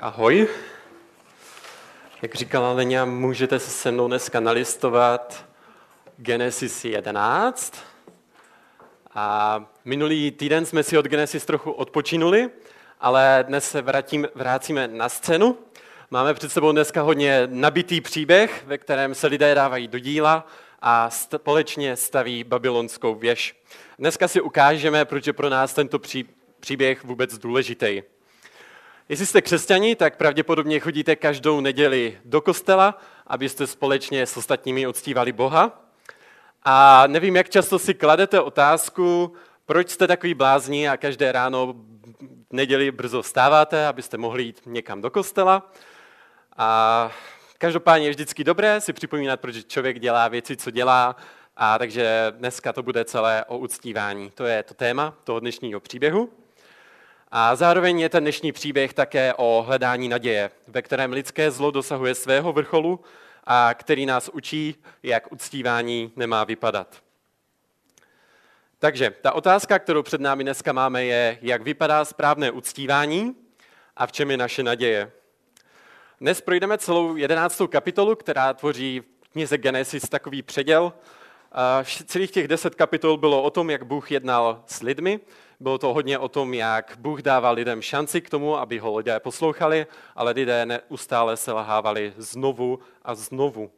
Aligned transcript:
Ahoj. 0.00 0.48
Jak 2.22 2.34
říkala 2.34 2.72
Lenia, 2.72 3.04
můžete 3.04 3.58
se 3.58 3.70
se 3.70 3.90
mnou 3.90 4.08
dneska 4.08 4.40
nalistovat 4.40 5.46
Genesis 6.16 6.84
11. 6.84 7.74
A 9.14 9.64
minulý 9.84 10.30
týden 10.30 10.66
jsme 10.66 10.82
si 10.82 10.98
od 10.98 11.06
Genesis 11.06 11.44
trochu 11.44 11.70
odpočinuli, 11.70 12.50
ale 13.00 13.44
dnes 13.48 13.70
se 13.70 13.82
vrátím, 13.82 14.28
vrátíme 14.34 14.88
na 14.88 15.08
scénu. 15.08 15.58
Máme 16.10 16.34
před 16.34 16.52
sebou 16.52 16.72
dneska 16.72 17.02
hodně 17.02 17.42
nabitý 17.46 18.00
příběh, 18.00 18.64
ve 18.66 18.78
kterém 18.78 19.14
se 19.14 19.26
lidé 19.26 19.54
dávají 19.54 19.88
do 19.88 19.98
díla 19.98 20.46
a 20.82 21.10
společně 21.10 21.96
staví 21.96 22.44
babylonskou 22.44 23.14
věž. 23.14 23.62
Dneska 23.98 24.28
si 24.28 24.40
ukážeme, 24.40 25.04
proč 25.04 25.26
je 25.26 25.32
pro 25.32 25.48
nás 25.48 25.74
tento 25.74 25.98
příběh 26.60 27.04
vůbec 27.04 27.38
důležitý. 27.38 28.02
Jestli 29.08 29.26
jste 29.26 29.42
křesťani, 29.42 29.96
tak 29.96 30.16
pravděpodobně 30.16 30.80
chodíte 30.80 31.16
každou 31.16 31.60
neděli 31.60 32.18
do 32.24 32.40
kostela, 32.40 32.98
abyste 33.26 33.66
společně 33.66 34.26
s 34.26 34.36
ostatními 34.36 34.86
odstívali 34.86 35.32
Boha. 35.32 35.80
A 36.62 37.04
nevím, 37.06 37.36
jak 37.36 37.50
často 37.50 37.78
si 37.78 37.94
kladete 37.94 38.40
otázku, 38.40 39.32
proč 39.66 39.90
jste 39.90 40.06
takový 40.06 40.34
blázni 40.34 40.88
a 40.88 40.96
každé 40.96 41.32
ráno 41.32 41.66
v 41.66 42.52
neděli 42.52 42.90
brzo 42.90 43.22
vstáváte, 43.22 43.86
abyste 43.86 44.16
mohli 44.16 44.42
jít 44.42 44.60
někam 44.66 45.02
do 45.02 45.10
kostela. 45.10 45.72
A 46.56 47.10
každopádně 47.58 48.06
je 48.06 48.10
vždycky 48.10 48.44
dobré 48.44 48.80
si 48.80 48.92
připomínat, 48.92 49.40
proč 49.40 49.56
člověk 49.66 49.98
dělá 49.98 50.28
věci, 50.28 50.56
co 50.56 50.70
dělá. 50.70 51.16
A 51.56 51.78
takže 51.78 52.32
dneska 52.36 52.72
to 52.72 52.82
bude 52.82 53.04
celé 53.04 53.44
o 53.44 53.58
uctívání. 53.58 54.30
To 54.30 54.44
je 54.44 54.62
to 54.62 54.74
téma 54.74 55.14
toho 55.24 55.40
dnešního 55.40 55.80
příběhu. 55.80 56.30
A 57.30 57.56
zároveň 57.56 58.00
je 58.00 58.08
ten 58.08 58.24
dnešní 58.24 58.52
příběh 58.52 58.94
také 58.94 59.34
o 59.34 59.64
hledání 59.66 60.08
naděje, 60.08 60.50
ve 60.68 60.82
kterém 60.82 61.12
lidské 61.12 61.50
zlo 61.50 61.70
dosahuje 61.70 62.14
svého 62.14 62.52
vrcholu 62.52 63.00
a 63.44 63.74
který 63.74 64.06
nás 64.06 64.28
učí, 64.28 64.74
jak 65.02 65.32
uctívání 65.32 66.12
nemá 66.16 66.44
vypadat. 66.44 67.02
Takže 68.78 69.10
ta 69.22 69.32
otázka, 69.32 69.78
kterou 69.78 70.02
před 70.02 70.20
námi 70.20 70.44
dneska 70.44 70.72
máme, 70.72 71.04
je, 71.04 71.38
jak 71.42 71.62
vypadá 71.62 72.04
správné 72.04 72.50
uctívání 72.50 73.36
a 73.96 74.06
v 74.06 74.12
čem 74.12 74.30
je 74.30 74.36
naše 74.36 74.62
naděje. 74.62 75.12
Dnes 76.20 76.40
projdeme 76.40 76.78
celou 76.78 77.16
jedenáctou 77.16 77.66
kapitolu, 77.66 78.16
která 78.16 78.54
tvoří 78.54 79.00
v 79.00 79.28
knize 79.28 79.58
Genesis 79.58 80.08
takový 80.08 80.42
předěl. 80.42 80.92
Celých 82.06 82.30
těch 82.30 82.48
deset 82.48 82.74
kapitol 82.74 83.16
bylo 83.16 83.42
o 83.42 83.50
tom, 83.50 83.70
jak 83.70 83.82
Bůh 83.82 84.10
jednal 84.10 84.62
s 84.66 84.82
lidmi, 84.82 85.20
bylo 85.60 85.78
to 85.78 85.94
hodně 85.94 86.18
o 86.18 86.28
tom, 86.28 86.54
jak 86.54 86.94
Bůh 86.98 87.22
dával 87.22 87.54
lidem 87.54 87.82
šanci 87.82 88.20
k 88.20 88.30
tomu, 88.30 88.56
aby 88.56 88.78
ho 88.78 88.96
lidé 88.96 89.20
poslouchali, 89.20 89.86
ale 90.16 90.32
lidé 90.32 90.66
neustále 90.66 91.36
se 91.36 91.52
lahávali 91.52 92.12
znovu 92.16 92.78
a 93.02 93.14
znovu. 93.14 93.70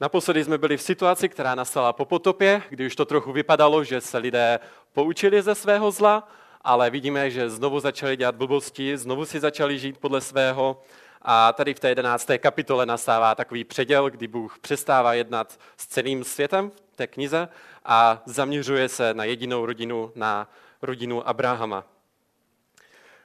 Naposledy 0.00 0.44
jsme 0.44 0.58
byli 0.58 0.76
v 0.76 0.82
situaci, 0.82 1.28
která 1.28 1.54
nastala 1.54 1.92
po 1.92 2.04
potopě, 2.04 2.62
kdy 2.68 2.86
už 2.86 2.96
to 2.96 3.04
trochu 3.04 3.32
vypadalo, 3.32 3.84
že 3.84 4.00
se 4.00 4.18
lidé 4.18 4.60
poučili 4.92 5.42
ze 5.42 5.54
svého 5.54 5.90
zla, 5.90 6.28
ale 6.60 6.90
vidíme, 6.90 7.30
že 7.30 7.50
znovu 7.50 7.80
začali 7.80 8.16
dělat 8.16 8.34
blbosti, 8.34 8.98
znovu 8.98 9.24
si 9.24 9.40
začali 9.40 9.78
žít 9.78 9.98
podle 9.98 10.20
svého. 10.20 10.82
A 11.24 11.52
tady 11.52 11.74
v 11.74 11.80
té 11.80 11.88
jedenácté 11.88 12.38
kapitole 12.38 12.86
nastává 12.86 13.34
takový 13.34 13.64
předěl, 13.64 14.10
kdy 14.10 14.28
Bůh 14.28 14.58
přestává 14.58 15.14
jednat 15.14 15.60
s 15.76 15.86
celým 15.86 16.24
světem 16.24 16.70
v 16.92 16.96
té 16.96 17.06
knize 17.06 17.48
a 17.84 18.22
zaměřuje 18.26 18.88
se 18.88 19.14
na 19.14 19.24
jedinou 19.24 19.66
rodinu, 19.66 20.12
na 20.14 20.50
rodinu 20.82 21.28
Abrahama. 21.28 21.84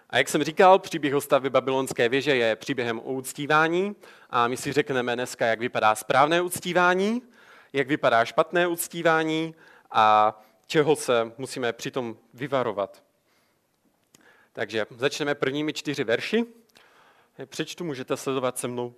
A 0.10 0.18
jak 0.18 0.30
jsem 0.30 0.44
říkal, 0.44 0.80
příběh 0.80 1.16
o 1.16 1.22
stavbě 1.22 1.50
babylonské 1.50 2.10
věže 2.10 2.36
je 2.36 2.56
příběhem 2.56 3.00
o 3.00 3.04
uctívání 3.04 3.96
a 4.30 4.48
my 4.48 4.58
si 4.58 4.74
řekneme 4.74 5.16
dneska, 5.16 5.46
jak 5.46 5.60
vypadá 5.60 5.96
správné 5.96 6.42
uctívání, 6.42 7.22
jak 7.74 7.88
vypadá 7.88 8.26
špatné 8.26 8.68
uctívání 8.68 9.56
a 9.92 10.40
čeho 10.68 10.96
se 10.96 11.32
musíme 11.38 11.74
přitom 11.74 12.18
vyvarovat. 12.34 13.04
Takže 14.54 14.86
začneme 14.90 15.36
prvními 15.36 15.74
čtyři 15.74 16.04
verši. 16.04 16.46
Přečtu, 17.46 17.84
můžete 17.84 18.18
sledovat 18.18 18.58
se 18.58 18.68
mnou. 18.68 18.94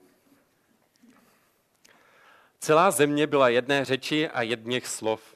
Celá 2.59 2.91
země 2.91 3.27
byla 3.27 3.49
jedné 3.49 3.85
řeči 3.85 4.29
a 4.29 4.41
jedněch 4.41 4.87
slov. 4.87 5.35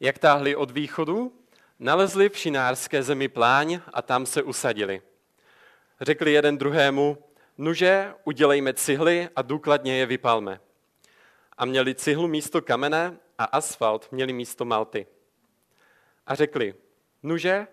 Jak 0.00 0.18
táhli 0.18 0.56
od 0.56 0.70
východu, 0.70 1.32
Nalezli 1.78 2.28
v 2.28 2.36
šinárské 2.36 3.02
zemi 3.02 3.28
pláň 3.28 3.80
a 3.92 4.02
tam 4.02 4.26
se 4.26 4.42
usadili. 4.42 5.02
Řekli 6.00 6.32
jeden 6.32 6.58
druhému, 6.58 7.18
nuže, 7.58 8.14
udělejme 8.24 8.74
cihly 8.74 9.28
a 9.36 9.42
důkladně 9.42 9.98
je 9.98 10.06
vypalme. 10.06 10.60
A 11.58 11.64
měli 11.64 11.94
cihlu 11.94 12.28
místo 12.28 12.62
kamene 12.62 13.16
a 13.38 13.44
asfalt 13.44 14.12
měli 14.12 14.32
místo 14.32 14.64
malty. 14.64 15.06
A 16.26 16.34
řekli, 16.34 16.74
nuže, 17.22 17.66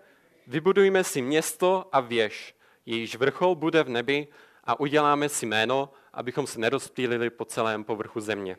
vybudujme 0.47 1.03
si 1.03 1.21
město 1.21 1.89
a 1.91 1.99
věž, 1.99 2.55
jejíž 2.85 3.15
vrchol 3.15 3.55
bude 3.55 3.83
v 3.83 3.89
nebi 3.89 4.27
a 4.63 4.79
uděláme 4.79 5.29
si 5.29 5.45
jméno, 5.45 5.89
abychom 6.13 6.47
se 6.47 6.59
nerozptýlili 6.59 7.29
po 7.29 7.45
celém 7.45 7.83
povrchu 7.83 8.19
země. 8.19 8.57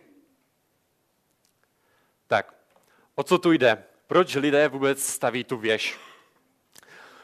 Tak, 2.27 2.55
o 3.15 3.23
co 3.23 3.39
tu 3.39 3.53
jde? 3.53 3.85
proč 4.07 4.35
lidé 4.35 4.69
vůbec 4.69 5.03
staví 5.03 5.45
tu 5.45 5.57
věž. 5.57 5.99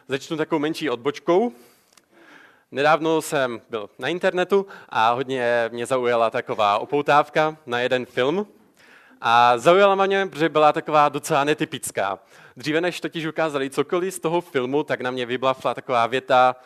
Začnu 0.09 0.37
takovou 0.37 0.59
menší 0.59 0.91
odbočkou. 0.91 1.53
Nedávno 2.71 3.23
jsem 3.23 3.61
byl 3.71 3.91
na 3.99 4.09
internetu 4.09 4.67
a 4.89 5.11
hodně 5.11 5.69
mě 5.73 5.87
zaujala 5.87 6.31
taková 6.31 6.79
opoutávka 6.79 7.57
na 7.67 7.81
jeden 7.81 8.07
film. 8.07 8.47
A 9.21 9.59
zaujala 9.59 10.07
mě, 10.07 10.27
protože 10.27 10.49
byla 10.49 10.73
taková 10.73 11.09
docela 11.09 11.45
netypická. 11.45 12.19
Dříve 12.57 12.81
než 12.81 13.01
totiž 13.01 13.27
ukázali 13.27 13.71
cokoliv 13.71 14.15
z 14.15 14.21
toho 14.21 14.41
filmu, 14.41 14.83
tak 14.83 15.01
na 15.01 15.11
mě 15.11 15.27
vyblafla 15.27 15.75
taková 15.75 16.07
věta, 16.07 16.57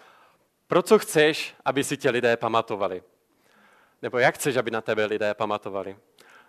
pro 0.66 0.82
co 0.82 0.98
chceš, 0.98 1.54
aby 1.64 1.84
si 1.84 1.96
tě 1.96 2.10
lidé 2.10 2.36
pamatovali? 2.36 3.02
Nebo 4.02 4.18
jak 4.18 4.34
chceš, 4.34 4.56
aby 4.56 4.70
na 4.70 4.80
tebe 4.80 5.04
lidé 5.04 5.34
pamatovali? 5.34 5.96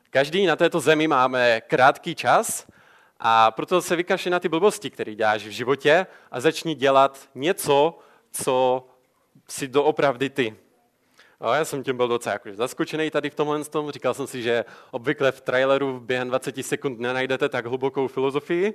Každý 0.10 0.46
na 0.46 0.56
této 0.56 0.80
zemi 0.80 1.08
máme 1.08 1.62
krátký 1.62 2.16
čas 2.16 2.68
a 3.20 3.52
proto 3.52 3.82
se 3.82 3.96
vykašli 3.96 4.32
na 4.32 4.40
ty 4.40 4.50
blbosti, 4.50 4.90
které 4.90 5.16
děláš 5.16 5.46
v 5.46 5.50
životě 5.50 6.08
a 6.32 6.40
začni 6.40 6.76
dělat 6.76 7.30
něco, 7.36 8.00
co 8.32 8.88
si 9.50 9.68
doopravdy 9.68 10.30
ty. 10.30 10.56
A 11.40 11.56
já 11.56 11.66
jsem 11.66 11.84
tím 11.84 11.98
byl 11.98 12.08
docela 12.08 12.34
jako 12.34 12.50
zaskočený 12.54 13.12
tady 13.12 13.30
v 13.30 13.36
tomhle 13.36 13.64
tom. 13.64 13.92
Říkal 13.92 14.14
jsem 14.14 14.28
si, 14.28 14.42
že 14.42 14.66
obvykle 14.92 15.32
v 15.32 15.42
traileru 15.42 16.00
během 16.00 16.28
20 16.28 16.66
sekund 16.66 17.00
nenajdete 17.00 17.50
tak 17.50 17.66
hlubokou 17.66 18.08
filozofii. 18.08 18.74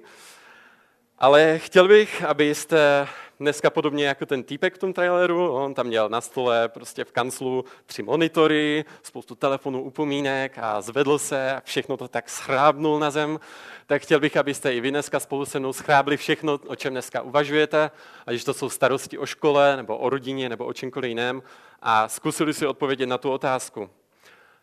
Ale 1.18 1.58
chtěl 1.58 1.88
bych, 1.88 2.24
abyste 2.24 3.08
dneska 3.40 3.70
podobně 3.70 4.06
jako 4.06 4.26
ten 4.26 4.42
týpek 4.42 4.74
v 4.74 4.78
tom 4.78 4.92
traileru, 4.92 5.52
on 5.52 5.74
tam 5.74 5.86
měl 5.86 6.08
na 6.08 6.20
stole 6.20 6.68
prostě 6.68 7.04
v 7.04 7.12
kanclu 7.12 7.64
tři 7.86 8.02
monitory, 8.02 8.84
spoustu 9.02 9.34
telefonů, 9.34 9.82
upomínek 9.82 10.58
a 10.58 10.80
zvedl 10.80 11.18
se 11.18 11.52
a 11.52 11.60
všechno 11.64 11.96
to 11.96 12.08
tak 12.08 12.28
schrábnul 12.28 12.98
na 12.98 13.10
zem, 13.10 13.40
tak 13.86 14.02
chtěl 14.02 14.20
bych, 14.20 14.36
abyste 14.36 14.74
i 14.74 14.80
vy 14.80 14.90
dneska 14.90 15.20
spolu 15.20 15.44
se 15.44 15.58
mnou 15.58 15.72
schrábli 15.72 16.16
všechno, 16.16 16.58
o 16.66 16.76
čem 16.76 16.92
dneska 16.92 17.22
uvažujete, 17.22 17.90
ať 18.26 18.44
to 18.44 18.54
jsou 18.54 18.70
starosti 18.70 19.18
o 19.18 19.26
škole, 19.26 19.76
nebo 19.76 19.98
o 19.98 20.10
rodině, 20.10 20.48
nebo 20.48 20.64
o 20.64 20.72
čemkoliv 20.72 21.08
jiném, 21.08 21.42
a 21.82 22.08
zkusili 22.08 22.54
si 22.54 22.66
odpovědět 22.66 23.06
na 23.06 23.18
tu 23.18 23.30
otázku. 23.30 23.90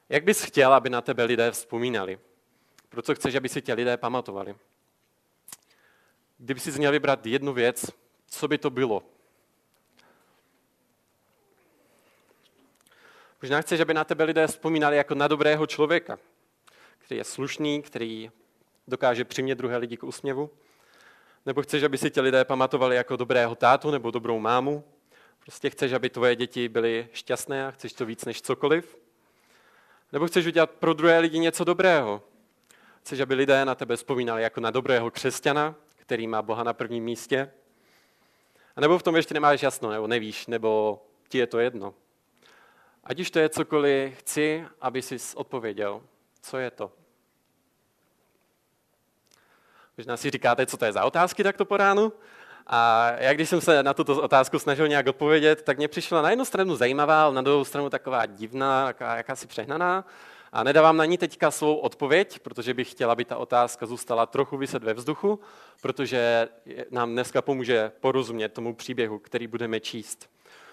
Jak 0.10 0.24
bys 0.24 0.44
chtěl, 0.44 0.74
aby 0.74 0.90
na 0.90 1.02
tebe 1.02 1.24
lidé 1.24 1.52
vzpomínali? 1.52 2.20
Proč 2.90 3.06
chceš, 3.14 3.36
aby 3.36 3.50
si 3.50 3.62
tě 3.62 3.74
lidé 3.74 3.98
pamatovali? 3.98 4.56
Kdyby 6.38 6.60
si 6.60 6.72
měl 6.72 6.92
vybrat 6.92 7.26
jednu 7.26 7.54
věc, 7.54 7.86
co 8.28 8.48
by 8.48 8.58
to 8.58 8.70
bylo? 8.70 9.04
Možná 13.42 13.62
chceš, 13.62 13.80
aby 13.80 13.94
na 13.94 14.04
tebe 14.04 14.24
lidé 14.24 14.48
vzpomínali 14.48 14.98
jako 14.98 15.16
na 15.16 15.28
dobrého 15.28 15.68
člověka, 15.68 16.20
který 16.98 17.18
je 17.18 17.24
slušný, 17.24 17.82
který 17.82 18.32
dokáže 18.88 19.26
přimět 19.26 19.58
druhé 19.58 19.78
lidi 19.78 19.98
k 19.98 20.04
úsměvu? 20.04 20.50
Nebo 21.46 21.62
chceš, 21.62 21.84
aby 21.84 21.98
si 21.98 22.10
tě 22.10 22.22
lidé 22.22 22.46
pamatovali 22.46 22.96
jako 22.96 23.16
dobrého 23.16 23.56
tátu 23.56 23.92
nebo 23.92 24.12
dobrou 24.12 24.40
mámu? 24.40 24.84
Prostě 25.40 25.70
chceš, 25.70 25.92
aby 25.94 26.10
tvoje 26.10 26.36
děti 26.36 26.70
byly 26.70 27.08
šťastné 27.14 27.68
a 27.68 27.72
chceš 27.72 27.94
to 27.94 28.06
víc 28.06 28.26
než 28.26 28.42
cokoliv? 28.42 28.98
Nebo 30.12 30.28
chceš 30.28 30.46
udělat 30.46 30.72
pro 30.72 30.94
druhé 30.94 31.20
lidi 31.20 31.40
něco 31.40 31.64
dobrého? 31.64 32.24
Chceš, 33.02 33.20
aby 33.20 33.34
lidé 33.34 33.66
na 33.66 33.76
tebe 33.76 33.96
vzpomínali 33.96 34.44
jako 34.44 34.62
na 34.62 34.72
dobrého 34.72 35.12
křesťana, 35.12 35.76
který 35.96 36.28
má 36.28 36.42
Boha 36.42 36.64
na 36.64 36.74
prvním 36.74 37.04
místě? 37.04 37.52
A 38.78 38.82
nebo 38.82 38.98
v 38.98 39.04
tom 39.04 39.16
ještě 39.16 39.34
nemáš 39.34 39.64
jasno, 39.64 39.90
nebo 39.90 40.08
nevíš, 40.08 40.48
nebo 40.48 41.02
ti 41.28 41.38
je 41.38 41.48
to 41.48 41.60
jedno. 41.60 41.94
Ať 43.04 43.20
už 43.20 43.32
to 43.32 43.40
je 43.40 43.50
cokoliv, 43.50 44.18
chci, 44.18 44.66
aby 44.82 45.02
jsi 45.02 45.18
odpověděl, 45.36 46.02
co 46.42 46.58
je 46.58 46.72
to. 46.72 46.92
Možná 49.98 50.18
si 50.18 50.30
říkáte, 50.30 50.66
co 50.66 50.78
to 50.78 50.86
je 50.86 50.92
za 50.92 51.06
otázky 51.06 51.44
takto 51.44 51.66
po 51.66 51.78
ránu, 51.78 52.14
A 52.68 53.12
já 53.18 53.34
když 53.34 53.50
jsem 53.50 53.62
se 53.62 53.84
na 53.84 53.94
tuto 53.94 54.22
otázku 54.22 54.60
snažil 54.60 54.88
nějak 54.88 55.08
odpovědět, 55.08 55.64
tak 55.64 55.78
mě 55.78 55.88
přišla 55.88 56.22
na 56.22 56.30
jednu 56.30 56.46
stranu 56.46 56.76
zajímavá, 56.76 57.24
ale 57.24 57.36
na 57.36 57.42
druhou 57.42 57.66
stranu 57.66 57.90
taková 57.90 58.26
divná, 58.26 58.94
jakási 59.16 59.48
přehnaná. 59.48 60.06
A 60.52 60.64
nedávám 60.64 60.98
na 60.98 61.06
ní 61.06 61.18
teďka 61.18 61.52
svou 61.52 61.76
odpověď, 61.76 62.40
protože 62.40 62.74
bych 62.74 62.92
chtěla, 62.92 63.12
aby 63.12 63.26
ta 63.26 63.38
otázka 63.38 63.86
zůstala 63.86 64.26
trochu 64.26 64.58
vyset 64.58 64.84
ve 64.84 64.94
vzduchu, 64.94 65.40
protože 65.82 66.50
nám 66.92 67.12
dneska 67.12 67.42
pomůže 67.42 67.92
porozumět 68.00 68.50
tomu 68.50 68.76
příběhu, 68.76 69.20
který 69.20 69.48
budeme 69.48 69.80
číst. 69.80 70.30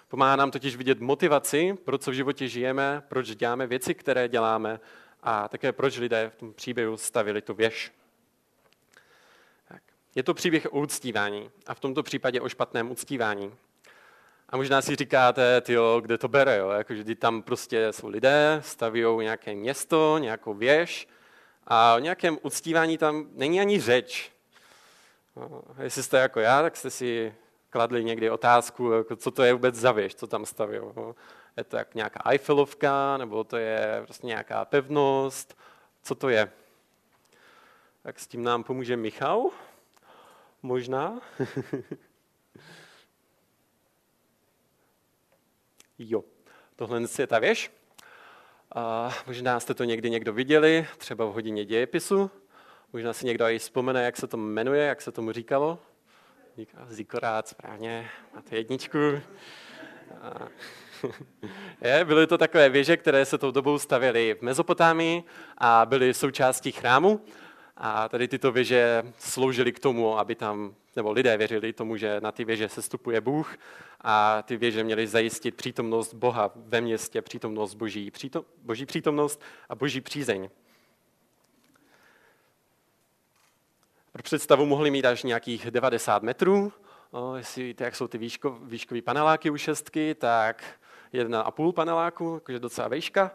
Pomáhá 0.08 0.36
nám 0.36 0.50
totiž 0.50 0.76
vidět 0.76 1.00
motivaci, 1.00 1.74
pro 1.84 1.98
co 1.98 2.10
v 2.10 2.14
životě 2.14 2.48
žijeme, 2.48 3.02
proč 3.08 3.28
děláme 3.28 3.66
věci, 3.66 3.94
které 3.94 4.28
děláme 4.28 4.80
a 5.22 5.48
také 5.48 5.72
proč 5.72 5.98
lidé 5.98 6.30
v 6.34 6.36
tom 6.36 6.54
příběhu 6.54 6.96
stavili 6.96 7.42
tu 7.42 7.54
věž. 7.54 7.92
Je 10.14 10.22
to 10.22 10.34
příběh 10.34 10.66
o 10.72 10.80
uctívání 10.80 11.50
a 11.66 11.74
v 11.74 11.80
tomto 11.80 12.02
případě 12.02 12.40
o 12.40 12.48
špatném 12.48 12.90
uctívání. 12.90 13.54
A 14.54 14.56
možná 14.56 14.82
si 14.82 14.96
říkáte, 14.96 15.60
tyjo, 15.60 16.00
kde 16.00 16.18
to 16.18 16.28
bere, 16.28 16.56
jo? 16.56 16.68
Jako, 16.68 16.94
že 16.94 17.14
tam 17.14 17.42
prostě 17.42 17.92
jsou 17.92 18.08
lidé, 18.08 18.60
staví 18.64 19.04
nějaké 19.20 19.54
město, 19.54 20.18
nějakou 20.18 20.54
věž 20.54 21.08
a 21.66 21.94
o 21.94 21.98
nějakém 21.98 22.38
uctívání 22.42 22.98
tam 22.98 23.26
není 23.32 23.60
ani 23.60 23.80
řeč. 23.80 24.32
No, 25.36 25.62
jestli 25.82 26.02
jste 26.02 26.18
jako 26.18 26.40
já, 26.40 26.62
tak 26.62 26.76
jste 26.76 26.90
si 26.90 27.34
kladli 27.70 28.04
někdy 28.04 28.30
otázku, 28.30 28.90
jako, 28.90 29.16
co 29.16 29.30
to 29.30 29.42
je 29.42 29.52
vůbec 29.52 29.74
za 29.74 29.92
věž, 29.92 30.14
co 30.14 30.26
tam 30.26 30.46
staví. 30.46 30.76
Jo? 30.76 31.14
Je 31.56 31.64
to 31.64 31.76
jak 31.76 31.94
nějaká 31.94 32.20
Eiffelovka, 32.30 33.16
nebo 33.16 33.44
to 33.44 33.56
je 33.56 34.00
prostě 34.04 34.26
nějaká 34.26 34.64
pevnost, 34.64 35.58
co 36.02 36.14
to 36.14 36.28
je? 36.28 36.52
Tak 38.02 38.20
s 38.20 38.26
tím 38.26 38.42
nám 38.42 38.64
pomůže 38.64 38.96
Michal? 38.96 39.50
Možná? 40.62 41.20
Jo, 45.98 46.24
tohle 46.76 47.02
je 47.18 47.26
ta 47.26 47.38
věž. 47.38 47.70
A 48.74 49.14
možná 49.26 49.60
jste 49.60 49.74
to 49.74 49.84
někdy 49.84 50.10
někdo 50.10 50.32
viděli, 50.32 50.86
třeba 50.98 51.24
v 51.24 51.32
hodině 51.32 51.64
dějepisu. 51.64 52.30
Možná 52.92 53.12
si 53.12 53.26
někdo 53.26 53.48
i 53.48 53.58
vzpomene, 53.58 54.04
jak 54.04 54.16
se 54.16 54.26
to 54.26 54.36
jmenuje, 54.36 54.86
jak 54.86 55.02
se 55.02 55.12
tomu 55.12 55.32
říkalo. 55.32 55.78
Zikorát, 56.88 57.48
správně, 57.48 58.10
máte 58.34 58.56
jedničku. 58.56 58.98
A 60.22 60.48
je, 61.80 62.04
byly 62.04 62.26
to 62.26 62.38
takové 62.38 62.68
věže, 62.68 62.96
které 62.96 63.24
se 63.24 63.38
tou 63.38 63.50
dobou 63.50 63.78
stavěly 63.78 64.34
v 64.34 64.42
Mezopotámii 64.42 65.24
a 65.58 65.86
byly 65.86 66.14
součástí 66.14 66.72
chrámu. 66.72 67.24
A 67.76 68.08
tady 68.08 68.28
tyto 68.28 68.52
věže 68.52 69.02
sloužily 69.18 69.72
k 69.72 69.78
tomu, 69.78 70.18
aby 70.18 70.34
tam, 70.34 70.74
nebo 70.96 71.12
lidé 71.12 71.36
věřili 71.36 71.72
tomu, 71.72 71.96
že 71.96 72.20
na 72.20 72.32
ty 72.32 72.44
věže 72.44 72.68
se 72.68 72.82
stupuje 72.82 73.20
Bůh 73.20 73.56
a 74.00 74.42
ty 74.42 74.56
věže 74.56 74.84
měly 74.84 75.06
zajistit 75.06 75.54
přítomnost 75.54 76.14
Boha 76.14 76.52
ve 76.56 76.80
městě, 76.80 77.22
přítomnost 77.22 77.74
Boží, 77.74 78.10
přítom, 78.10 78.44
boží 78.62 78.86
přítomnost 78.86 79.42
a 79.68 79.74
Boží 79.74 80.00
přízeň. 80.00 80.50
Pro 84.12 84.22
představu 84.22 84.66
mohli 84.66 84.90
mít 84.90 85.04
až 85.04 85.22
nějakých 85.22 85.70
90 85.70 86.22
metrů. 86.22 86.72
O, 87.10 87.34
jestli 87.34 87.62
víte, 87.62 87.84
jak 87.84 87.96
jsou 87.96 88.08
ty 88.08 88.18
výško, 88.18 88.58
výškové 88.62 89.02
paneláky 89.02 89.50
u 89.50 89.56
šestky, 89.56 90.14
tak 90.14 90.64
jedna 91.12 91.40
a 91.40 91.50
půl 91.50 91.72
paneláku, 91.72 92.34
jakože 92.34 92.58
docela 92.58 92.88
vejška. 92.88 93.30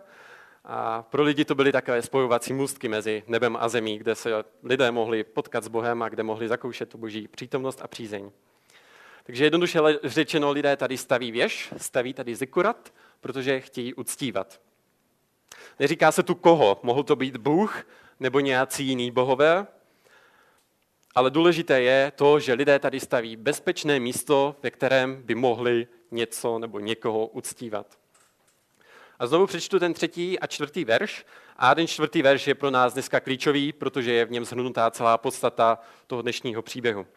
A 0.72 1.02
pro 1.02 1.24
lidi 1.24 1.46
to 1.46 1.56
byly 1.56 1.72
takové 1.72 2.02
spojovací 2.02 2.54
můstky 2.54 2.88
mezi 2.88 3.24
nebem 3.28 3.58
a 3.60 3.70
zemí, 3.70 3.98
kde 3.98 4.16
se 4.16 4.44
lidé 4.64 4.92
mohli 4.92 5.24
potkat 5.24 5.64
s 5.64 5.68
Bohem 5.68 6.02
a 6.02 6.10
kde 6.10 6.24
mohli 6.24 6.48
zakoušet 6.48 6.90
tu 6.90 6.98
boží 6.98 7.28
přítomnost 7.28 7.82
a 7.82 7.88
přízeň. 7.88 8.32
Takže 9.24 9.44
jednoduše 9.44 9.80
řečeno, 10.04 10.52
lidé 10.52 10.78
tady 10.78 10.98
staví 10.98 11.32
věž, 11.32 11.74
staví 11.78 12.14
tady 12.14 12.36
zikurat, 12.36 12.94
protože 13.22 13.60
chtějí 13.60 13.94
uctívat. 13.94 14.62
Neříká 15.80 16.12
se 16.12 16.24
tu 16.24 16.36
koho, 16.36 16.80
mohl 16.84 17.04
to 17.04 17.16
být 17.16 17.38
Bůh 17.38 17.84
nebo 18.20 18.40
nějací 18.40 18.86
jiný 18.86 19.12
bohové, 19.12 19.68
ale 21.16 21.32
důležité 21.32 21.82
je 21.82 22.12
to, 22.16 22.40
že 22.40 22.54
lidé 22.54 22.80
tady 22.80 23.00
staví 23.00 23.36
bezpečné 23.36 24.00
místo, 24.00 24.56
ve 24.64 24.72
kterém 24.72 25.24
by 25.24 25.36
mohli 25.36 25.88
něco 26.12 26.60
nebo 26.60 26.80
někoho 26.80 27.28
uctívat. 27.28 27.99
A 29.20 29.28
znovu 29.28 29.48
přečtu 29.48 29.80
ten 29.80 29.94
třetí 29.94 30.40
a 30.40 30.48
čtvrtý 30.48 30.86
verš. 30.86 31.26
A 31.58 31.76
ten 31.76 31.88
čtvrtý 31.88 32.22
verš 32.22 32.48
je 32.48 32.56
pro 32.56 32.72
nás 32.72 32.94
dneska 32.94 33.20
klíčový, 33.20 33.74
protože 33.74 34.14
je 34.14 34.26
v 34.26 34.32
něm 34.32 34.46
zhrnutá 34.46 34.92
celá 34.92 35.18
podstata 35.18 35.80
toho 36.08 36.22
dnešního 36.22 36.62
příběhu. 36.62 37.08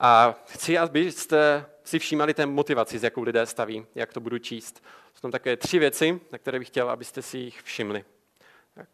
A 0.00 0.34
chci, 0.46 0.78
abyste 0.78 1.66
si 1.84 1.98
všímali 1.98 2.34
té 2.34 2.46
motivaci, 2.46 2.98
s 2.98 3.02
jakou 3.02 3.22
lidé 3.22 3.46
staví, 3.46 3.86
jak 3.94 4.12
to 4.12 4.20
budu 4.20 4.38
číst. 4.38 4.84
Jsou 5.14 5.20
tam 5.20 5.30
také 5.30 5.56
tři 5.56 5.78
věci, 5.78 6.20
na 6.32 6.38
které 6.38 6.58
bych 6.58 6.68
chtěl, 6.68 6.90
abyste 6.90 7.22
si 7.22 7.38
jich 7.38 7.62
všimli. 7.62 8.04
Tak, 8.74 8.88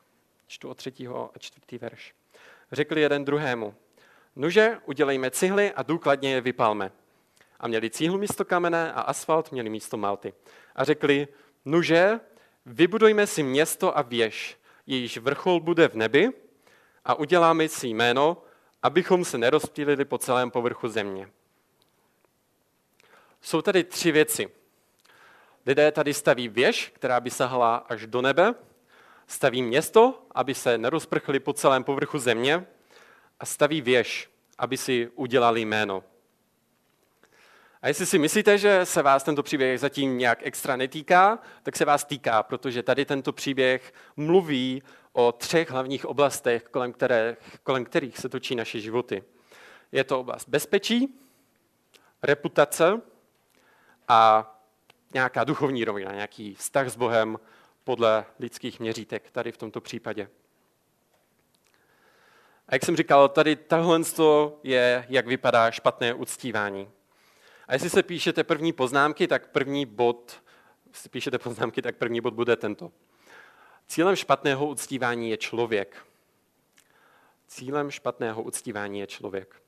čtu 0.47 0.69
od 0.69 0.77
třetího 0.77 1.31
a 1.35 1.39
čtvrtý 1.39 1.79
verš. 1.79 2.15
Řekli 2.73 3.01
jeden 3.01 3.25
druhému, 3.25 3.75
nuže, 4.37 4.79
udělejme 4.85 5.31
cihly 5.31 5.73
a 5.73 5.83
důkladně 5.83 6.33
je 6.33 6.41
vypalme. 6.41 6.93
A 7.61 7.69
měli 7.69 7.91
cíhlu 7.91 8.19
místo 8.19 8.45
kamene 8.45 8.93
a 8.93 9.01
asfalt 9.01 9.53
měli 9.53 9.71
místo 9.71 9.97
malty. 9.97 10.35
A 10.75 10.85
řekli, 10.85 11.29
nuže, 11.65 12.21
vybudujme 12.67 13.27
si 13.27 13.43
město 13.43 13.99
a 13.99 14.03
věž, 14.03 14.59
jejíž 14.87 15.19
vrchol 15.19 15.61
bude 15.61 15.89
v 15.89 15.95
nebi 15.95 16.33
a 17.05 17.15
uděláme 17.15 17.69
si 17.69 17.89
jméno, 17.89 18.43
abychom 18.83 19.25
se 19.25 19.39
nerozptýlili 19.39 20.05
po 20.05 20.19
celém 20.19 20.51
povrchu 20.51 20.89
země. 20.89 21.31
Jsou 23.41 23.63
tady 23.63 23.85
tři 23.85 24.13
věci. 24.13 24.49
Lidé 25.67 25.93
tady 25.93 26.15
staví 26.15 26.49
věž, 26.49 26.93
která 26.95 27.21
by 27.21 27.31
sahala 27.31 27.77
až 27.77 28.07
do 28.07 28.23
nebe, 28.23 28.55
staví 29.27 29.63
město, 29.63 30.27
aby 30.35 30.55
se 30.55 30.79
nerozprchli 30.79 31.41
po 31.41 31.53
celém 31.53 31.85
povrchu 31.85 32.19
země 32.19 32.67
a 33.41 33.47
staví 33.47 33.81
věž, 33.81 34.31
aby 34.59 34.77
si 34.77 35.11
udělali 35.15 35.61
jméno. 35.61 36.05
A 37.85 37.89
jestli 37.89 38.07
si 38.07 38.19
myslíte, 38.19 38.59
že 38.59 38.87
se 38.87 39.03
vás 39.03 39.23
tento 39.23 39.43
příběh 39.43 39.81
zatím 39.81 40.19
nějak 40.19 40.39
extra 40.43 40.77
netýká, 40.77 41.39
tak 41.63 41.77
se 41.77 41.85
vás 41.85 42.05
týká, 42.05 42.43
protože 42.43 42.83
tady 42.83 43.05
tento 43.05 43.33
příběh 43.33 43.95
mluví 44.17 44.83
o 45.13 45.33
třech 45.33 45.71
hlavních 45.71 46.07
oblastech, 46.07 46.65
kolem, 46.65 46.93
které, 46.93 47.37
kolem 47.63 47.85
kterých 47.85 48.19
se 48.19 48.29
točí 48.29 48.55
naše 48.55 48.81
životy. 48.81 49.25
Je 49.93 50.05
to 50.05 50.21
oblast 50.21 50.49
bezpečí, 50.49 51.19
reputace 52.23 53.01
a 54.09 54.51
nějaká 55.15 55.45
duchovní 55.45 55.85
rovina, 55.85 56.13
nějaký 56.13 56.55
vztah 56.55 56.89
s 56.89 56.97
Bohem 56.97 57.39
podle 57.85 58.25
lidských 58.39 58.81
měřítek, 58.81 59.31
tady 59.31 59.53
v 59.53 59.59
tomto 59.59 59.81
případě. 59.81 60.29
A 62.69 62.75
jak 62.75 62.85
jsem 62.85 62.97
říkal, 62.97 63.29
tady 63.29 63.57
tohle 63.57 64.01
je, 64.63 65.07
jak 65.09 65.27
vypadá 65.27 65.71
špatné 65.71 66.15
uctívání. 66.15 66.91
A 67.69 67.73
jestli 67.73 67.91
se 67.91 68.03
píšete 68.03 68.45
první 68.45 68.73
poznámky, 68.73 69.27
tak 69.27 69.47
první 69.47 69.87
bod, 69.87 70.43
jestli 70.89 71.11
píšete 71.11 71.39
poznámky, 71.39 71.83
tak 71.83 71.97
první 71.97 72.21
bod 72.21 72.35
bude 72.35 72.57
tento. 72.57 72.93
Cílem 73.87 74.17
špatného 74.17 74.67
uctívání 74.67 75.31
je 75.31 75.37
člověk. 75.37 76.07
Cílem 77.49 77.91
špatného 77.91 78.43
uctívání 78.43 79.01
je 79.01 79.07
člověk. 79.07 79.63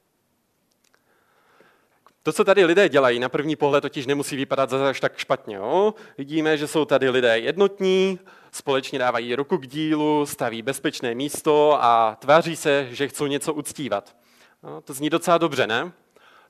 To, 2.23 2.33
co 2.33 2.45
tady 2.45 2.65
lidé 2.65 2.89
dělají, 2.89 3.19
na 3.19 3.29
první 3.29 3.57
pohled 3.57 3.81
totiž 3.81 4.07
nemusí 4.07 4.37
vypadat 4.37 4.71
zase 4.71 5.01
tak 5.01 5.19
špatně. 5.19 5.57
Jo? 5.57 5.95
Vidíme, 6.19 6.57
že 6.57 6.67
jsou 6.67 6.85
tady 6.85 7.11
lidé 7.11 7.39
jednotní, 7.39 8.19
společně 8.53 8.99
dávají 8.99 9.35
ruku 9.35 9.59
k 9.59 9.67
dílu, 9.67 10.27
staví 10.27 10.63
bezpečné 10.63 11.15
místo 11.15 11.85
a 11.85 12.17
tváří 12.21 12.57
se, 12.57 12.89
že 12.91 13.09
chcou 13.09 13.27
něco 13.27 13.55
uctívat. 13.55 14.17
No, 14.63 14.81
to 14.81 14.93
zní 14.93 15.11
docela 15.11 15.39
dobře, 15.39 15.67
ne? 15.67 15.93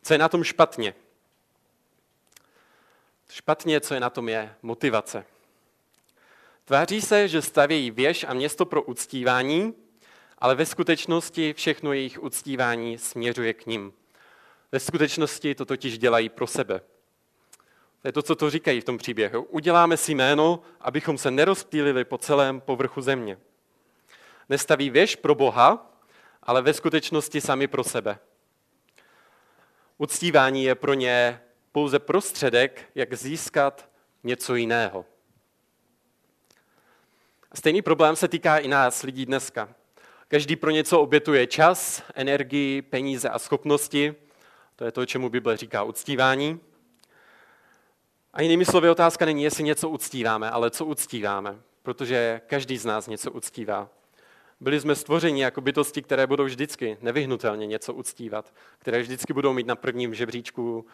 Co 0.02 0.14
je 0.14 0.18
na 0.18 0.28
tom 0.28 0.44
špatně? 0.44 0.94
Špatně, 3.36 3.80
co 3.80 3.94
je 3.94 4.00
na 4.00 4.10
tom, 4.10 4.28
je 4.28 4.54
motivace. 4.62 5.24
Tváří 6.64 7.00
se, 7.00 7.28
že 7.28 7.42
stavějí 7.42 7.90
věž 7.90 8.24
a 8.28 8.34
město 8.34 8.66
pro 8.66 8.82
uctívání, 8.82 9.74
ale 10.38 10.54
ve 10.54 10.66
skutečnosti 10.66 11.52
všechno 11.52 11.92
jejich 11.92 12.22
uctívání 12.22 12.98
směřuje 12.98 13.52
k 13.52 13.66
ním. 13.66 13.92
Ve 14.72 14.80
skutečnosti 14.80 15.54
to 15.54 15.64
totiž 15.64 15.98
dělají 15.98 16.28
pro 16.28 16.46
sebe. 16.46 16.80
To 18.02 18.08
je 18.08 18.12
to, 18.12 18.22
co 18.22 18.36
to 18.36 18.50
říkají 18.50 18.80
v 18.80 18.84
tom 18.84 18.98
příběhu. 18.98 19.42
Uděláme 19.42 19.96
si 19.96 20.14
jméno, 20.14 20.62
abychom 20.80 21.18
se 21.18 21.30
nerozptýlili 21.30 22.04
po 22.04 22.18
celém 22.18 22.60
povrchu 22.60 23.00
země. 23.00 23.38
Nestaví 24.48 24.90
věž 24.90 25.16
pro 25.16 25.34
Boha, 25.34 25.92
ale 26.42 26.62
ve 26.62 26.74
skutečnosti 26.74 27.40
sami 27.40 27.66
pro 27.66 27.84
sebe. 27.84 28.18
Uctívání 29.98 30.64
je 30.64 30.74
pro 30.74 30.94
ně 30.94 31.40
pouze 31.76 31.98
prostředek, 31.98 32.90
jak 32.94 33.14
získat 33.14 33.88
něco 34.24 34.54
jiného. 34.54 35.04
Stejný 37.54 37.82
problém 37.82 38.16
se 38.16 38.28
týká 38.28 38.58
i 38.58 38.68
nás, 38.68 39.02
lidí 39.02 39.26
dneska. 39.26 39.68
Každý 40.28 40.56
pro 40.56 40.70
něco 40.70 41.00
obětuje 41.00 41.46
čas, 41.46 42.02
energii, 42.14 42.82
peníze 42.82 43.28
a 43.28 43.38
schopnosti, 43.38 44.14
To 44.76 44.84
je 44.84 44.92
to, 44.92 45.06
čemu 45.06 45.28
Bible 45.28 45.56
říká 45.56 45.82
uctívání. 45.82 46.60
A 48.32 48.42
jinými 48.42 48.64
slovy 48.64 48.90
otázka 48.90 49.24
není, 49.24 49.42
jestli 49.42 49.64
něco 49.64 49.88
uctíváme, 49.88 50.50
ale 50.50 50.70
co 50.70 50.84
uctíváme, 50.84 51.56
protože 51.82 52.40
každý 52.46 52.78
z 52.78 52.84
nás 52.84 53.06
něco 53.06 53.32
uctívá. 53.32 53.88
Byli 54.60 54.80
jsme 54.80 54.94
stvořeni 54.94 55.42
jako 55.42 55.60
bytosti, 55.60 56.02
které 56.02 56.26
budou 56.26 56.44
vždycky 56.44 56.98
nevyhnutelně 57.00 57.66
něco 57.66 57.94
uctívat, 57.94 58.54
které 58.78 59.00
vždycky 59.02 59.32
budou 59.32 59.52
mít 59.52 59.66
na 59.66 59.76
prvním 59.76 60.14
žebříčku, 60.14 60.86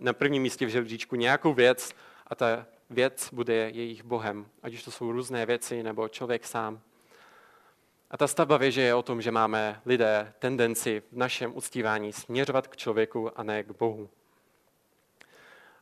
na 0.00 0.12
prvním 0.12 0.42
místě 0.42 0.66
v 0.66 0.68
žebříčku 0.68 1.16
nějakou 1.16 1.54
věc 1.54 1.94
a 2.26 2.34
ta 2.34 2.66
věc 2.90 3.28
bude 3.32 3.54
jejich 3.54 4.04
Bohem, 4.04 4.46
ať 4.62 4.74
už 4.74 4.82
to 4.82 4.90
jsou 4.90 5.12
různé 5.12 5.46
věci 5.46 5.82
nebo 5.82 6.08
člověk 6.08 6.46
sám. 6.46 6.80
A 8.10 8.16
ta 8.16 8.26
stavba 8.26 8.56
věže 8.56 8.80
je 8.80 8.94
o 8.94 9.02
tom, 9.02 9.22
že 9.22 9.30
máme 9.30 9.80
lidé 9.86 10.32
tendenci 10.38 11.02
v 11.12 11.16
našem 11.16 11.56
uctívání 11.56 12.12
směřovat 12.12 12.66
k 12.66 12.76
člověku 12.76 13.38
a 13.38 13.42
ne 13.42 13.62
k 13.62 13.70
Bohu. 13.70 14.10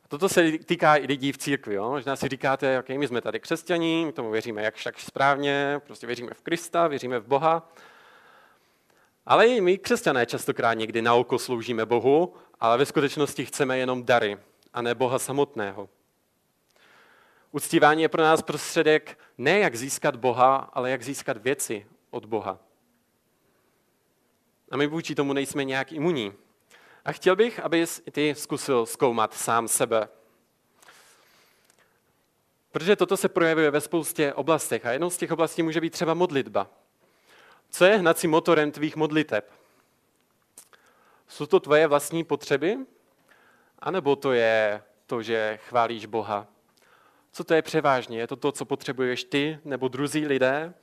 A 0.05 0.09
toto 0.09 0.29
se 0.29 0.53
týká 0.53 0.97
i 0.97 1.07
lidí 1.07 1.33
v 1.33 1.39
církvi. 1.39 1.75
Jo? 1.75 1.91
Možná 1.91 2.17
si 2.17 2.29
říkáte, 2.29 2.79
okay, 2.79 2.99
my 2.99 3.09
jsme 3.09 3.21
tady 3.21 3.41
křesťaní, 3.41 4.05
my 4.07 4.13
tomu 4.13 4.31
věříme 4.31 4.63
jak 4.63 4.75
však 4.75 5.01
správně, 5.01 5.81
prostě 5.85 6.07
věříme 6.07 6.35
v 6.35 6.43
Krista, 6.43 6.89
věříme 6.89 7.19
v 7.19 7.27
Boha. 7.27 7.73
Ale 9.29 9.47
i 9.47 9.61
my 9.61 9.79
křesťané 9.79 10.27
častokrát 10.27 10.75
někdy 10.75 11.03
na 11.03 11.15
oko 11.15 11.39
sloužíme 11.39 11.87
Bohu, 11.87 12.35
ale 12.61 12.79
ve 12.79 12.87
skutečnosti 12.87 13.47
chceme 13.47 13.79
jenom 13.79 14.05
dary 14.05 14.39
a 14.73 14.83
ne 14.83 14.95
Boha 14.95 15.19
samotného. 15.19 15.89
Uctívání 17.53 18.03
je 18.03 18.09
pro 18.09 18.23
nás 18.23 18.43
prostředek 18.43 19.19
ne 19.39 19.59
jak 19.59 19.77
získat 19.77 20.17
Boha, 20.17 20.57
ale 20.57 20.91
jak 20.91 21.03
získat 21.03 21.37
věci 21.37 21.87
od 22.11 22.25
Boha. 22.25 22.59
A 24.71 24.77
my 24.77 24.87
vůči 24.87 25.15
tomu 25.15 25.33
nejsme 25.33 25.65
nějak 25.65 25.93
imunní. 25.93 26.33
A 27.05 27.13
chtěl 27.13 27.37
bych, 27.37 27.61
aby 27.61 27.87
ty 28.11 28.35
zkusil 28.35 28.87
zkoumat 28.87 29.35
sám 29.35 29.69
sebe. 29.69 30.09
Protože 32.73 32.97
toto 32.97 33.17
se 33.17 33.29
projevuje 33.29 33.71
ve 33.71 33.81
spoustě 33.81 34.35
oblastech 34.35 34.87
a 34.87 34.93
jednou 34.93 35.11
z 35.11 35.17
těch 35.17 35.33
oblastí 35.33 35.63
může 35.63 35.81
být 35.81 35.91
třeba 35.91 36.15
modlitba. 36.15 36.78
Co 37.71 37.85
je 37.85 37.97
hnacím 37.97 38.31
motorem 38.31 38.73
tvých 38.73 38.97
modliteb? 38.97 39.53
Jsou 41.29 41.47
to 41.47 41.61
tvoje 41.61 41.87
vlastní 41.87 42.25
potřeby? 42.25 42.79
A 43.79 43.91
nebo 43.91 44.17
to 44.17 44.33
je 44.33 44.83
to, 45.07 45.23
že 45.23 45.59
chválíš 45.63 46.07
Boha? 46.07 46.47
Co 47.33 47.45
to 47.45 47.55
je 47.55 47.63
převážně? 47.63 48.19
Je 48.19 48.27
to 48.27 48.37
to, 48.37 48.53
co 48.53 48.65
potřebuješ 48.65 49.25
ty 49.25 49.59
nebo 49.65 49.89
druzí 49.89 50.27
lidé? 50.27 50.75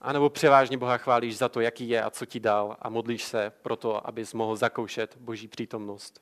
A 0.00 0.12
nebo 0.12 0.30
převážně 0.30 0.78
Boha 0.78 0.96
chválíš 0.96 1.38
za 1.38 1.48
to, 1.48 1.60
jaký 1.60 1.88
je 1.88 2.02
a 2.02 2.10
co 2.10 2.26
ti 2.26 2.40
dal 2.40 2.76
a 2.80 2.88
modlíš 2.88 3.24
se 3.24 3.52
pro 3.62 3.76
to, 3.76 4.06
abys 4.06 4.34
mohl 4.34 4.56
zakoušet 4.56 5.16
Boží 5.16 5.48
přítomnost? 5.48 6.20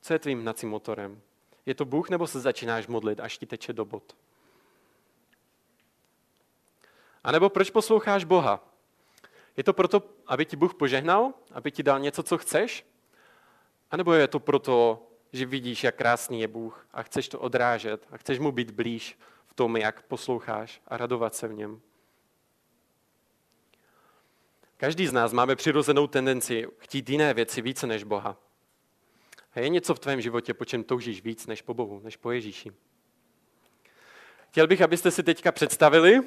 Co 0.00 0.12
je 0.12 0.18
tvým 0.18 0.40
hnacím 0.40 0.68
motorem? 0.68 1.20
Je 1.66 1.74
to 1.74 1.84
Bůh, 1.84 2.10
nebo 2.10 2.26
se 2.26 2.40
začínáš 2.40 2.86
modlit, 2.86 3.20
až 3.20 3.38
ti 3.38 3.46
teče 3.46 3.72
do 3.72 3.84
bod? 3.84 4.16
A 7.24 7.32
nebo 7.32 7.48
proč 7.48 7.70
posloucháš 7.70 8.24
Boha? 8.24 8.64
Je 9.56 9.64
to 9.64 9.72
proto, 9.72 10.02
aby 10.26 10.44
ti 10.44 10.56
Bůh 10.56 10.74
požehnal, 10.74 11.32
aby 11.52 11.70
ti 11.70 11.82
dal 11.82 12.00
něco, 12.00 12.22
co 12.22 12.38
chceš? 12.38 12.86
A 13.90 13.96
nebo 13.96 14.12
je 14.12 14.28
to 14.28 14.40
proto, 14.40 15.06
že 15.32 15.46
vidíš, 15.46 15.84
jak 15.84 15.96
krásný 15.96 16.40
je 16.40 16.48
Bůh 16.48 16.86
a 16.92 17.02
chceš 17.02 17.28
to 17.28 17.38
odrážet 17.38 18.06
a 18.10 18.16
chceš 18.16 18.38
mu 18.38 18.52
být 18.52 18.70
blíž 18.70 19.18
v 19.46 19.54
tom, 19.54 19.76
jak 19.76 20.02
posloucháš 20.02 20.82
a 20.88 20.96
radovat 20.96 21.34
se 21.34 21.48
v 21.48 21.54
něm? 21.54 21.80
Každý 24.76 25.06
z 25.06 25.12
nás 25.12 25.32
máme 25.32 25.56
přirozenou 25.56 26.06
tendenci 26.06 26.66
chtít 26.78 27.10
jiné 27.10 27.34
věci 27.34 27.62
více 27.62 27.86
než 27.86 28.04
Boha. 28.04 28.36
A 29.54 29.60
je 29.60 29.68
něco 29.68 29.94
v 29.94 29.98
tvém 29.98 30.20
životě, 30.20 30.54
po 30.54 30.64
čem 30.64 30.84
toužíš 30.84 31.22
víc 31.22 31.46
než 31.46 31.62
po 31.62 31.74
Bohu, 31.74 32.00
než 32.04 32.16
po 32.16 32.30
Ježíši. 32.30 32.72
Chtěl 34.48 34.66
bych, 34.66 34.82
abyste 34.82 35.10
si 35.10 35.22
teďka 35.22 35.52
představili, 35.52 36.20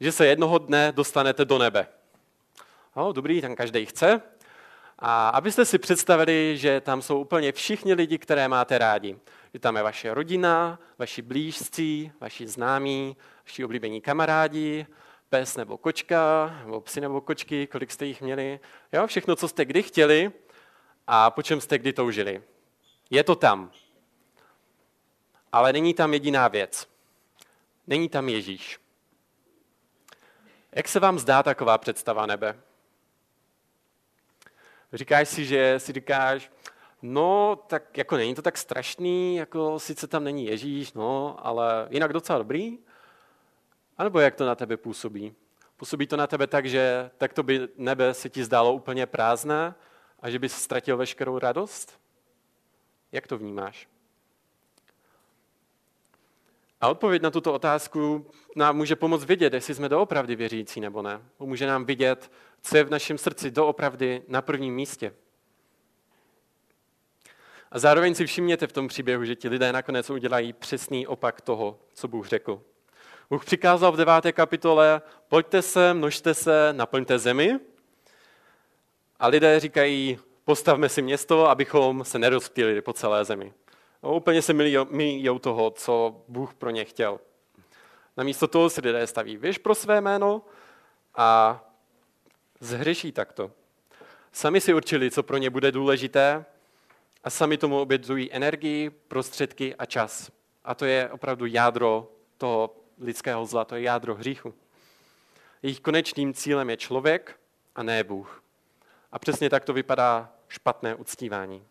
že 0.00 0.12
se 0.12 0.26
jednoho 0.26 0.58
dne 0.58 0.92
dostanete 0.92 1.44
do 1.44 1.58
nebe. 1.58 1.86
No, 2.96 3.12
dobrý, 3.12 3.40
tam 3.40 3.56
každý 3.56 3.86
chce. 3.86 4.22
A 4.98 5.28
abyste 5.28 5.64
si 5.64 5.78
představili, 5.78 6.58
že 6.58 6.80
tam 6.80 7.02
jsou 7.02 7.20
úplně 7.20 7.52
všichni 7.52 7.94
lidi, 7.94 8.18
které 8.18 8.48
máte 8.48 8.78
rádi. 8.78 9.18
Že 9.54 9.60
tam 9.60 9.76
je 9.76 9.82
vaše 9.82 10.14
rodina, 10.14 10.78
vaši 10.98 11.22
blížcí, 11.22 12.12
vaši 12.20 12.46
známí, 12.46 13.16
vaši 13.44 13.64
oblíbení 13.64 14.00
kamarádi, 14.00 14.86
pes 15.28 15.56
nebo 15.56 15.78
kočka, 15.78 16.54
nebo 16.64 16.80
psy 16.80 17.00
nebo 17.00 17.20
kočky, 17.20 17.66
kolik 17.66 17.90
jste 17.90 18.06
jich 18.06 18.22
měli. 18.22 18.60
Jo, 18.92 19.06
všechno, 19.06 19.36
co 19.36 19.48
jste 19.48 19.64
kdy 19.64 19.82
chtěli 19.82 20.32
a 21.06 21.30
po 21.30 21.42
čem 21.42 21.60
jste 21.60 21.78
kdy 21.78 21.92
toužili. 21.92 22.42
Je 23.10 23.24
to 23.24 23.36
tam. 23.36 23.70
Ale 25.52 25.72
není 25.72 25.94
tam 25.94 26.12
jediná 26.12 26.48
věc. 26.48 26.88
Není 27.86 28.08
tam 28.08 28.28
Ježíš. 28.28 28.78
Jak 30.72 30.88
se 30.88 31.00
vám 31.00 31.18
zdá 31.18 31.42
taková 31.42 31.78
představa 31.78 32.26
nebe? 32.26 32.60
Říkáš 34.92 35.28
si, 35.28 35.44
že 35.44 35.78
si 35.78 35.92
říkáš, 35.92 36.50
no, 37.02 37.56
tak 37.66 37.98
jako 37.98 38.16
není 38.16 38.34
to 38.34 38.42
tak 38.42 38.58
strašný, 38.58 39.36
jako 39.36 39.78
sice 39.78 40.06
tam 40.06 40.24
není 40.24 40.46
Ježíš, 40.46 40.92
no, 40.92 41.36
ale 41.46 41.88
jinak 41.90 42.12
docela 42.12 42.38
dobrý. 42.38 42.78
A 43.98 44.04
nebo 44.04 44.20
jak 44.20 44.34
to 44.34 44.46
na 44.46 44.54
tebe 44.54 44.76
působí? 44.76 45.34
Působí 45.76 46.06
to 46.06 46.16
na 46.16 46.26
tebe 46.26 46.46
tak, 46.46 46.66
že 46.66 47.10
tak 47.18 47.32
to 47.32 47.42
by 47.42 47.68
nebe 47.76 48.14
se 48.14 48.28
ti 48.28 48.44
zdálo 48.44 48.72
úplně 48.72 49.06
prázdné 49.06 49.74
a 50.20 50.30
že 50.30 50.38
bys 50.38 50.52
ztratil 50.52 50.96
veškerou 50.96 51.38
radost? 51.38 52.00
Jak 53.12 53.26
to 53.26 53.38
vnímáš? 53.38 53.88
A 56.80 56.88
odpověď 56.88 57.22
na 57.22 57.30
tuto 57.30 57.52
otázku 57.52 58.26
nám 58.56 58.76
může 58.76 58.96
pomoct 58.96 59.24
vidět, 59.24 59.54
jestli 59.54 59.74
jsme 59.74 59.88
doopravdy 59.88 60.36
věřící 60.36 60.80
nebo 60.80 61.02
ne. 61.02 61.20
Může 61.38 61.66
nám 61.66 61.84
vidět, 61.84 62.30
co 62.62 62.76
je 62.76 62.84
v 62.84 62.90
našem 62.90 63.18
srdci 63.18 63.50
doopravdy 63.50 64.22
na 64.28 64.42
prvním 64.42 64.74
místě. 64.74 65.14
A 67.70 67.78
zároveň 67.78 68.14
si 68.14 68.26
všimněte 68.26 68.66
v 68.66 68.72
tom 68.72 68.88
příběhu, 68.88 69.24
že 69.24 69.36
ti 69.36 69.48
lidé 69.48 69.72
nakonec 69.72 70.10
udělají 70.10 70.52
přesný 70.52 71.06
opak 71.06 71.40
toho, 71.40 71.78
co 71.94 72.08
Bůh 72.08 72.28
řekl. 72.28 72.62
Bůh 73.30 73.44
přikázal 73.44 73.92
v 73.92 73.96
deváté 73.96 74.32
kapitole, 74.32 75.02
pojďte 75.28 75.62
se, 75.62 75.94
množte 75.94 76.34
se, 76.34 76.72
naplňte 76.72 77.18
zemi. 77.18 77.58
A 79.20 79.26
lidé 79.26 79.60
říkají, 79.60 80.18
postavme 80.44 80.88
si 80.88 81.02
město, 81.02 81.48
abychom 81.48 82.04
se 82.04 82.18
nerozptýlili 82.18 82.82
po 82.82 82.92
celé 82.92 83.24
zemi. 83.24 83.52
No, 84.02 84.14
úplně 84.14 84.42
se 84.42 84.52
milí 84.52 84.78
toho, 85.38 85.70
co 85.70 86.22
Bůh 86.28 86.54
pro 86.54 86.70
ně 86.70 86.84
chtěl. 86.84 87.20
Namísto 88.16 88.48
toho 88.48 88.70
si 88.70 88.80
lidé 88.80 89.06
staví 89.06 89.36
věž 89.36 89.58
pro 89.58 89.74
své 89.74 90.00
jméno 90.00 90.42
a 91.14 91.60
zhřeší 92.60 93.12
takto. 93.12 93.50
Sami 94.32 94.60
si 94.60 94.74
určili, 94.74 95.10
co 95.10 95.22
pro 95.22 95.36
ně 95.36 95.50
bude 95.50 95.72
důležité 95.72 96.44
a 97.24 97.30
sami 97.30 97.58
tomu 97.58 97.80
obědují 97.80 98.32
energii, 98.32 98.90
prostředky 98.90 99.74
a 99.74 99.86
čas. 99.86 100.30
A 100.64 100.74
to 100.74 100.84
je 100.84 101.10
opravdu 101.10 101.46
jádro 101.46 102.12
toho 102.36 102.76
lidského 102.98 103.46
zla, 103.46 103.64
to 103.64 103.74
je 103.74 103.82
jádro 103.82 104.14
hříchu. 104.14 104.54
Jejich 105.62 105.80
konečným 105.80 106.34
cílem 106.34 106.70
je 106.70 106.76
člověk 106.76 107.40
a 107.74 107.82
ne 107.82 108.04
Bůh. 108.04 108.42
A 109.12 109.18
přesně 109.18 109.50
tak 109.50 109.64
to 109.64 109.72
vypadá 109.72 110.32
špatné 110.48 110.94
uctívání. 110.94 111.64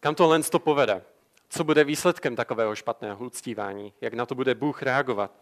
Kam 0.00 0.14
tohle 0.14 0.42
to 0.42 0.58
povede? 0.58 1.02
Co 1.48 1.64
bude 1.64 1.84
výsledkem 1.84 2.36
takového 2.36 2.76
špatného 2.76 3.24
uctívání? 3.24 3.92
Jak 4.00 4.14
na 4.14 4.26
to 4.26 4.34
bude 4.34 4.54
Bůh 4.54 4.82
reagovat? 4.82 5.32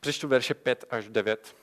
Přečtu 0.00 0.28
verše 0.28 0.54
5 0.54 0.84
až 0.90 1.08
9. 1.08 1.56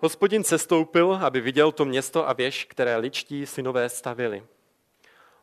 Hospodin 0.00 0.44
se 0.44 0.58
stoupil, 0.58 1.14
aby 1.14 1.40
viděl 1.40 1.72
to 1.72 1.84
město 1.84 2.28
a 2.28 2.32
věž, 2.32 2.64
které 2.64 2.96
ličtí 2.96 3.46
synové 3.46 3.88
stavili. 3.88 4.46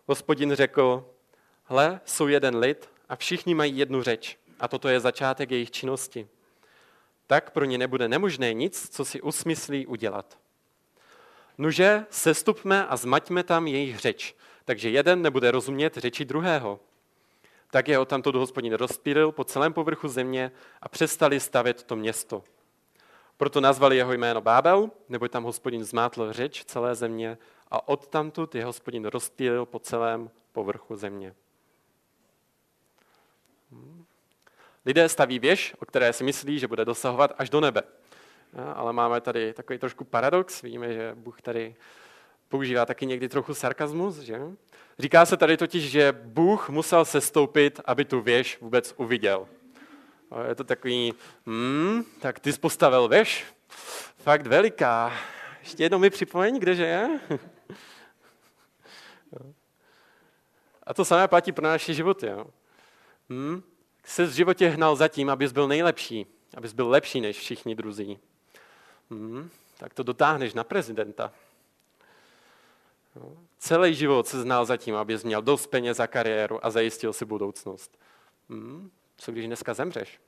Hospodin 0.07 0.53
řekl, 0.53 1.05
hle, 1.63 2.01
jsou 2.05 2.27
jeden 2.27 2.57
lid 2.57 2.89
a 3.09 3.15
všichni 3.15 3.55
mají 3.55 3.77
jednu 3.77 4.03
řeč 4.03 4.37
a 4.59 4.67
toto 4.67 4.87
je 4.87 4.99
začátek 4.99 5.51
jejich 5.51 5.71
činnosti. 5.71 6.27
Tak 7.27 7.51
pro 7.51 7.65
ně 7.65 7.77
nebude 7.77 8.07
nemožné 8.07 8.53
nic, 8.53 8.89
co 8.95 9.05
si 9.05 9.21
usmyslí 9.21 9.85
udělat. 9.85 10.37
Nuže, 11.59 12.05
sestupme 12.09 12.87
a 12.87 12.95
zmaťme 12.95 13.43
tam 13.43 13.67
jejich 13.67 13.99
řeč, 13.99 14.35
takže 14.65 14.89
jeden 14.89 15.21
nebude 15.21 15.51
rozumět 15.51 15.97
řeči 15.97 16.25
druhého. 16.25 16.79
Tak 17.71 17.87
je 17.87 18.05
tamto 18.05 18.31
do 18.31 18.39
hospodin 18.39 18.73
rozpílil 18.73 19.31
po 19.31 19.43
celém 19.43 19.73
povrchu 19.73 20.07
země 20.07 20.51
a 20.81 20.89
přestali 20.89 21.39
stavět 21.39 21.83
to 21.83 21.95
město. 21.95 22.43
Proto 23.37 23.61
nazvali 23.61 23.97
jeho 23.97 24.13
jméno 24.13 24.41
Bábel, 24.41 24.91
nebo 25.09 25.27
tam 25.27 25.43
hospodin 25.43 25.83
zmátl 25.83 26.33
řeč 26.33 26.63
celé 26.65 26.95
země 26.95 27.37
a 27.71 27.87
odtamtud 27.87 28.55
je 28.55 28.65
hospodin 28.65 29.05
rozpílil 29.05 29.65
po 29.65 29.79
celém 29.79 30.29
povrchu 30.51 30.95
země. 30.95 31.35
Lidé 34.85 35.09
staví 35.09 35.39
věž, 35.39 35.75
o 35.79 35.85
které 35.85 36.13
si 36.13 36.23
myslí, 36.23 36.59
že 36.59 36.67
bude 36.67 36.85
dosahovat 36.85 37.31
až 37.37 37.49
do 37.49 37.61
nebe. 37.61 37.83
Ale 38.75 38.93
máme 38.93 39.21
tady 39.21 39.53
takový 39.53 39.79
trošku 39.79 40.03
paradox. 40.03 40.61
Víme, 40.61 40.93
že 40.93 41.11
Bůh 41.15 41.41
tady 41.41 41.75
používá 42.49 42.85
taky 42.85 43.05
někdy 43.05 43.29
trochu 43.29 43.53
sarkazmus. 43.53 44.17
Že? 44.19 44.39
Říká 44.99 45.25
se 45.25 45.37
tady 45.37 45.57
totiž, 45.57 45.91
že 45.91 46.11
Bůh 46.11 46.69
musel 46.69 47.05
sestoupit, 47.05 47.81
aby 47.85 48.05
tu 48.05 48.21
věž 48.21 48.57
vůbec 48.61 48.93
uviděl. 48.97 49.47
Je 50.47 50.55
to 50.55 50.63
takový, 50.63 51.13
hmm, 51.45 52.03
tak 52.19 52.39
ty 52.39 52.53
jsi 52.53 52.59
postavil 52.59 53.07
věž? 53.07 53.45
Fakt 54.17 54.47
veliká. 54.47 55.13
Ještě 55.59 55.83
jednou 55.83 55.99
mi 55.99 56.09
připomeň, 56.09 56.59
kdeže 56.59 56.85
je? 56.85 57.19
A 60.83 60.93
to 60.93 61.05
samé 61.05 61.27
platí 61.27 61.51
pro 61.51 61.65
naše 61.65 61.93
životy. 61.93 62.27
Jo. 62.27 62.45
Hmm? 63.29 63.63
Se 64.03 64.25
v 64.25 64.31
životě 64.31 64.69
hnal 64.69 64.95
za 64.95 65.07
tím, 65.07 65.29
abys 65.29 65.51
byl 65.51 65.67
nejlepší, 65.67 66.25
abys 66.57 66.73
byl 66.73 66.89
lepší 66.89 67.21
než 67.21 67.37
všichni 67.37 67.75
druzí. 67.75 68.19
Hmm? 69.09 69.49
Tak 69.77 69.93
to 69.93 70.03
dotáhneš 70.03 70.53
na 70.53 70.63
prezidenta. 70.63 71.31
Jo. 73.15 73.37
Celý 73.59 73.95
život 73.95 74.27
se 74.27 74.41
znal 74.41 74.65
za 74.65 74.77
tím, 74.77 74.95
abys 74.95 75.23
měl 75.23 75.41
dost 75.41 75.67
peněz 75.67 75.97
za 75.97 76.07
kariéru 76.07 76.65
a 76.65 76.69
zajistil 76.69 77.13
si 77.13 77.25
budoucnost. 77.25 77.99
Hmm? 78.49 78.91
Co 79.17 79.31
když 79.31 79.47
dneska 79.47 79.73
zemřeš? 79.73 80.19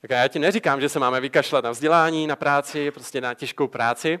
Tak 0.00 0.10
já 0.10 0.28
ti 0.28 0.38
neříkám, 0.38 0.80
že 0.80 0.88
se 0.88 0.98
máme 0.98 1.20
vykašlat 1.20 1.64
na 1.64 1.70
vzdělání, 1.70 2.26
na 2.26 2.36
práci, 2.36 2.90
prostě 2.90 3.20
na 3.20 3.34
těžkou 3.34 3.68
práci, 3.68 4.18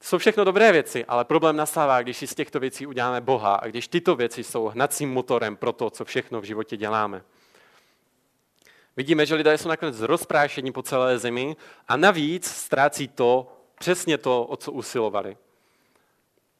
to 0.00 0.06
jsou 0.06 0.18
všechno 0.18 0.44
dobré 0.44 0.72
věci, 0.72 1.04
ale 1.04 1.24
problém 1.24 1.56
nastává, 1.56 2.02
když 2.02 2.16
si 2.16 2.26
z 2.26 2.34
těchto 2.34 2.60
věcí 2.60 2.86
uděláme 2.86 3.20
Boha 3.20 3.54
a 3.54 3.66
když 3.66 3.88
tyto 3.88 4.16
věci 4.16 4.44
jsou 4.44 4.66
hnacím 4.66 5.10
motorem 5.10 5.56
pro 5.56 5.72
to, 5.72 5.90
co 5.90 6.04
všechno 6.04 6.40
v 6.40 6.44
životě 6.44 6.76
děláme. 6.76 7.22
Vidíme, 9.00 9.26
že 9.26 9.34
lidé 9.34 9.58
jsou 9.58 9.68
nakonec 9.68 10.00
rozprášení 10.00 10.72
po 10.72 10.82
celé 10.82 11.18
zemi 11.18 11.56
a 11.88 11.96
navíc 11.96 12.46
ztrácí 12.46 13.08
to, 13.08 13.52
přesně 13.78 14.18
to, 14.18 14.44
o 14.44 14.56
co 14.56 14.72
usilovali. 14.72 15.36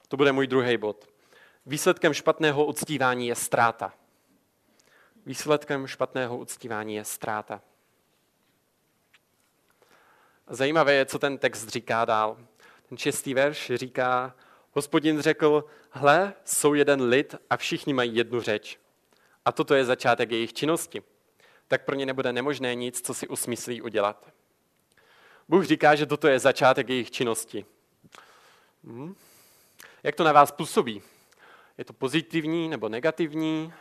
To 0.08 0.16
bude 0.16 0.32
můj 0.32 0.46
druhý 0.46 0.76
bod. 0.76 1.08
Výsledkem 1.66 2.14
špatného 2.14 2.64
uctívání 2.64 3.28
je 3.28 3.34
ztráta. 3.34 3.92
Výsledkem 5.26 5.86
špatného 5.86 6.38
uctívání 6.38 6.94
je 6.94 7.04
ztráta. 7.04 7.60
Zajímavé 10.48 10.94
je, 10.94 11.06
co 11.06 11.18
ten 11.18 11.38
text 11.38 11.68
říká 11.68 12.04
dál. 12.04 12.36
Ten 12.88 12.98
šestý 12.98 13.34
verš 13.34 13.72
říká, 13.74 14.34
hospodin 14.72 15.20
řekl, 15.20 15.64
hle, 15.90 16.34
jsou 16.44 16.74
jeden 16.74 17.02
lid 17.02 17.34
a 17.50 17.56
všichni 17.56 17.94
mají 17.94 18.16
jednu 18.16 18.40
řeč. 18.40 18.78
A 19.44 19.52
toto 19.52 19.74
je 19.74 19.84
začátek 19.84 20.30
jejich 20.30 20.52
činnosti. 20.52 21.02
Tak 21.70 21.84
pro 21.84 21.94
ně 21.94 22.06
nebude 22.06 22.32
nemožné 22.32 22.74
nic, 22.74 23.00
co 23.00 23.14
si 23.14 23.28
usmyslí 23.28 23.82
udělat. 23.82 24.32
Bůh 25.48 25.64
říká, 25.64 25.94
že 25.94 26.06
toto 26.06 26.28
je 26.28 26.38
začátek 26.38 26.88
jejich 26.88 27.10
činnosti. 27.10 27.64
Hmm. 28.84 29.14
Jak 30.02 30.14
to 30.14 30.24
na 30.24 30.32
vás 30.32 30.50
působí? 30.50 31.02
Je 31.78 31.84
to 31.84 31.92
pozitivní 31.92 32.68
nebo 32.68 32.88
negativní? 32.88 33.72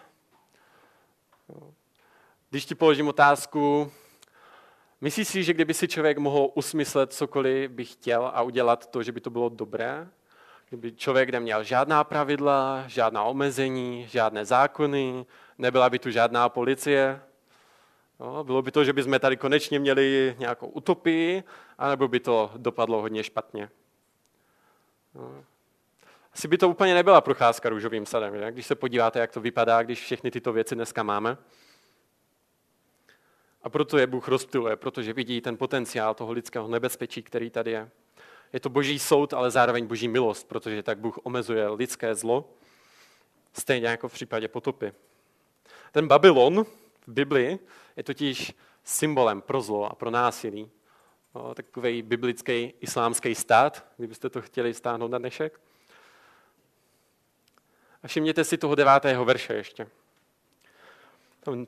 Když 2.50 2.65
ti 2.65 2.75
položím 2.75 3.08
otázku, 3.08 3.91
Myslíš 5.01 5.27
si, 5.27 5.43
že 5.43 5.53
kdyby 5.53 5.74
si 5.74 5.88
člověk 5.88 6.17
mohl 6.17 6.50
usmyslet 6.53 7.13
cokoliv 7.13 7.72
by 7.72 7.86
chtěl 7.86 8.31
a 8.34 8.41
udělat 8.41 8.86
to, 8.86 9.03
že 9.03 9.12
by 9.12 9.22
to 9.22 9.29
bylo 9.29 9.50
dobré? 9.50 10.08
Kdyby 10.69 10.91
člověk 10.91 11.29
neměl 11.29 11.63
žádná 11.63 12.03
pravidla, 12.03 12.84
žádná 12.88 13.24
omezení, 13.24 14.08
žádné 14.10 14.46
zákony, 14.46 15.25
nebyla 15.58 15.89
by 15.89 16.00
tu 16.00 16.12
žádná 16.12 16.50
policie, 16.50 17.22
no, 18.19 18.43
bylo 18.43 18.61
by 18.61 18.71
to, 18.71 18.83
že 18.83 18.93
bychom 18.93 19.19
tady 19.19 19.38
konečně 19.38 19.79
měli 19.79 20.35
nějakou 20.39 20.67
utopii, 20.67 21.43
anebo 21.77 22.07
by 22.07 22.19
to 22.19 22.51
dopadlo 22.57 23.01
hodně 23.01 23.23
špatně. 23.23 23.69
No. 25.15 25.43
Asi 26.33 26.47
by 26.47 26.57
to 26.57 26.69
úplně 26.69 26.93
nebyla 26.93 27.21
procházka 27.21 27.69
růžovým 27.69 28.05
sadem, 28.05 28.38
že? 28.38 28.51
když 28.51 28.65
se 28.65 28.75
podíváte, 28.75 29.19
jak 29.19 29.31
to 29.31 29.41
vypadá, 29.41 29.83
když 29.83 30.01
všechny 30.01 30.31
tyto 30.31 30.53
věci 30.53 30.75
dneska 30.75 31.03
máme. 31.03 31.38
A 33.63 33.69
proto 33.69 33.97
je 33.97 34.08
Bůh 34.08 34.27
rozptiluje, 34.27 34.75
protože 34.75 35.13
vidí 35.13 35.41
ten 35.41 35.58
potenciál 35.58 36.13
toho 36.13 36.32
lidského 36.32 36.67
nebezpečí, 36.67 37.23
který 37.23 37.49
tady 37.49 37.71
je. 37.71 37.89
Je 38.53 38.60
to 38.60 38.69
boží 38.69 38.99
soud, 38.99 39.34
ale 39.34 39.51
zároveň 39.51 39.88
boží 39.88 40.08
milost, 40.08 40.47
protože 40.47 40.84
tak 40.84 40.97
Bůh 40.99 41.19
omezuje 41.23 41.69
lidské 41.69 42.15
zlo, 42.15 42.49
stejně 43.53 43.88
jako 43.88 44.08
v 44.08 44.13
případě 44.13 44.47
potopy. 44.47 44.93
Ten 45.91 46.08
Babylon 46.08 46.65
v 47.10 47.12
Biblii 47.12 47.60
je 47.98 48.04
totiž 48.04 48.54
symbolem 48.84 49.41
pro 49.41 49.62
zlo 49.62 49.91
a 49.91 49.95
pro 49.95 50.12
násilí. 50.12 50.72
Takový 51.54 52.02
biblický 52.02 52.74
islámský 52.80 53.36
stát, 53.36 53.86
kdybyste 53.98 54.30
to 54.30 54.41
chtěli 54.41 54.74
stáhnout 54.74 55.12
na 55.12 55.17
dnešek. 55.17 55.60
A 58.04 58.08
všimněte 58.08 58.43
si 58.43 58.58
toho 58.58 58.76
devátého 58.76 59.26
verše 59.26 59.54
ještě 59.54 59.88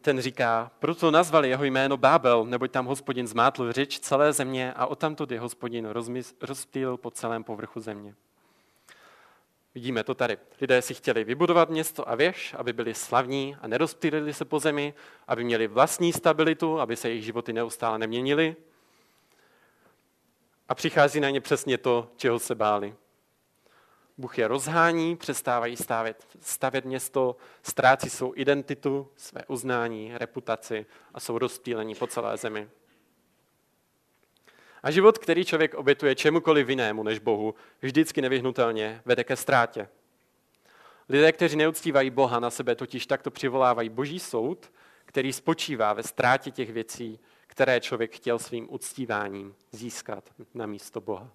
ten 0.01 0.21
říká, 0.21 0.71
proto 0.79 1.11
nazvali 1.11 1.49
jeho 1.49 1.63
jméno 1.63 1.97
Bábel, 1.97 2.45
neboť 2.45 2.71
tam 2.71 2.85
hospodin 2.85 3.27
zmátl 3.27 3.71
řeč 3.71 3.99
celé 3.99 4.33
země 4.33 4.73
a 4.73 4.85
odtamtud 4.85 5.31
je 5.31 5.39
hospodin 5.39 5.87
rozptýlil 6.41 6.97
po 6.97 7.11
celém 7.11 7.43
povrchu 7.43 7.79
země. 7.79 8.15
Vidíme 9.75 10.03
to 10.03 10.15
tady. 10.15 10.37
Lidé 10.61 10.81
si 10.81 10.93
chtěli 10.93 11.23
vybudovat 11.23 11.69
město 11.69 12.09
a 12.09 12.15
věž, 12.15 12.55
aby 12.57 12.73
byli 12.73 12.93
slavní 12.93 13.57
a 13.61 13.67
nerozptýlili 13.67 14.33
se 14.33 14.45
po 14.45 14.59
zemi, 14.59 14.93
aby 15.27 15.43
měli 15.43 15.67
vlastní 15.67 16.13
stabilitu, 16.13 16.79
aby 16.79 16.95
se 16.95 17.09
jejich 17.09 17.23
životy 17.23 17.53
neustále 17.53 17.97
neměnily. 17.97 18.55
A 20.69 20.75
přichází 20.75 21.19
na 21.19 21.29
ně 21.29 21.41
přesně 21.41 21.77
to, 21.77 22.11
čeho 22.15 22.39
se 22.39 22.55
báli. 22.55 22.95
Bůh 24.17 24.37
je 24.37 24.47
rozhání, 24.47 25.15
přestávají 25.15 25.77
stavět, 25.77 26.25
stavět 26.41 26.85
město, 26.85 27.35
ztrácí 27.63 28.09
svou 28.09 28.33
identitu, 28.35 29.07
své 29.15 29.41
uznání, 29.47 30.11
reputaci 30.17 30.85
a 31.13 31.19
jsou 31.19 31.37
rozptýlení 31.37 31.95
po 31.95 32.07
celé 32.07 32.37
zemi. 32.37 32.69
A 34.83 34.91
život, 34.91 35.17
který 35.17 35.45
člověk 35.45 35.73
obětuje 35.73 36.15
čemukoliv 36.15 36.69
jinému 36.69 37.03
než 37.03 37.19
Bohu, 37.19 37.55
vždycky 37.81 38.21
nevyhnutelně 38.21 39.01
vede 39.05 39.23
ke 39.23 39.35
ztrátě. 39.35 39.87
Lidé, 41.09 41.31
kteří 41.31 41.55
neuctívají 41.55 42.09
Boha 42.09 42.39
na 42.39 42.49
sebe, 42.49 42.75
totiž 42.75 43.05
takto 43.05 43.31
přivolávají 43.31 43.89
boží 43.89 44.19
soud, 44.19 44.71
který 45.05 45.33
spočívá 45.33 45.93
ve 45.93 46.03
ztrátě 46.03 46.51
těch 46.51 46.71
věcí, 46.71 47.19
které 47.47 47.79
člověk 47.79 48.15
chtěl 48.15 48.39
svým 48.39 48.67
uctíváním 48.73 49.55
získat 49.71 50.29
na 50.53 50.65
místo 50.65 51.01
Boha. 51.01 51.29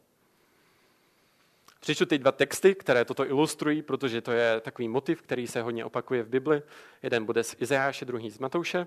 Přečtu 1.80 2.06
teď 2.06 2.20
dva 2.20 2.32
texty, 2.32 2.74
které 2.74 3.04
toto 3.04 3.26
ilustrují, 3.26 3.82
protože 3.82 4.20
to 4.20 4.32
je 4.32 4.60
takový 4.60 4.88
motiv, 4.88 5.22
který 5.22 5.46
se 5.46 5.62
hodně 5.62 5.84
opakuje 5.84 6.22
v 6.22 6.28
Bibli. 6.28 6.62
Jeden 7.02 7.24
bude 7.24 7.44
z 7.44 7.56
Izajáše, 7.58 8.04
druhý 8.04 8.30
z 8.30 8.38
Matouše. 8.38 8.86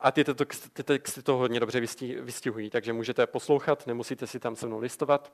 A 0.00 0.12
ty, 0.12 0.24
ty, 0.24 0.34
ty 0.72 0.82
texty 0.82 1.22
to 1.22 1.36
hodně 1.36 1.60
dobře 1.60 1.80
vystihují, 2.20 2.70
takže 2.70 2.92
můžete 2.92 3.26
poslouchat, 3.26 3.86
nemusíte 3.86 4.26
si 4.26 4.40
tam 4.40 4.56
se 4.56 4.66
mnou 4.66 4.78
listovat. 4.78 5.32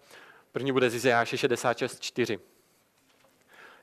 První 0.53 0.73
bude 0.73 0.91
z 0.91 0.95
Izajáše 0.95 1.37
66.4. 1.37 2.39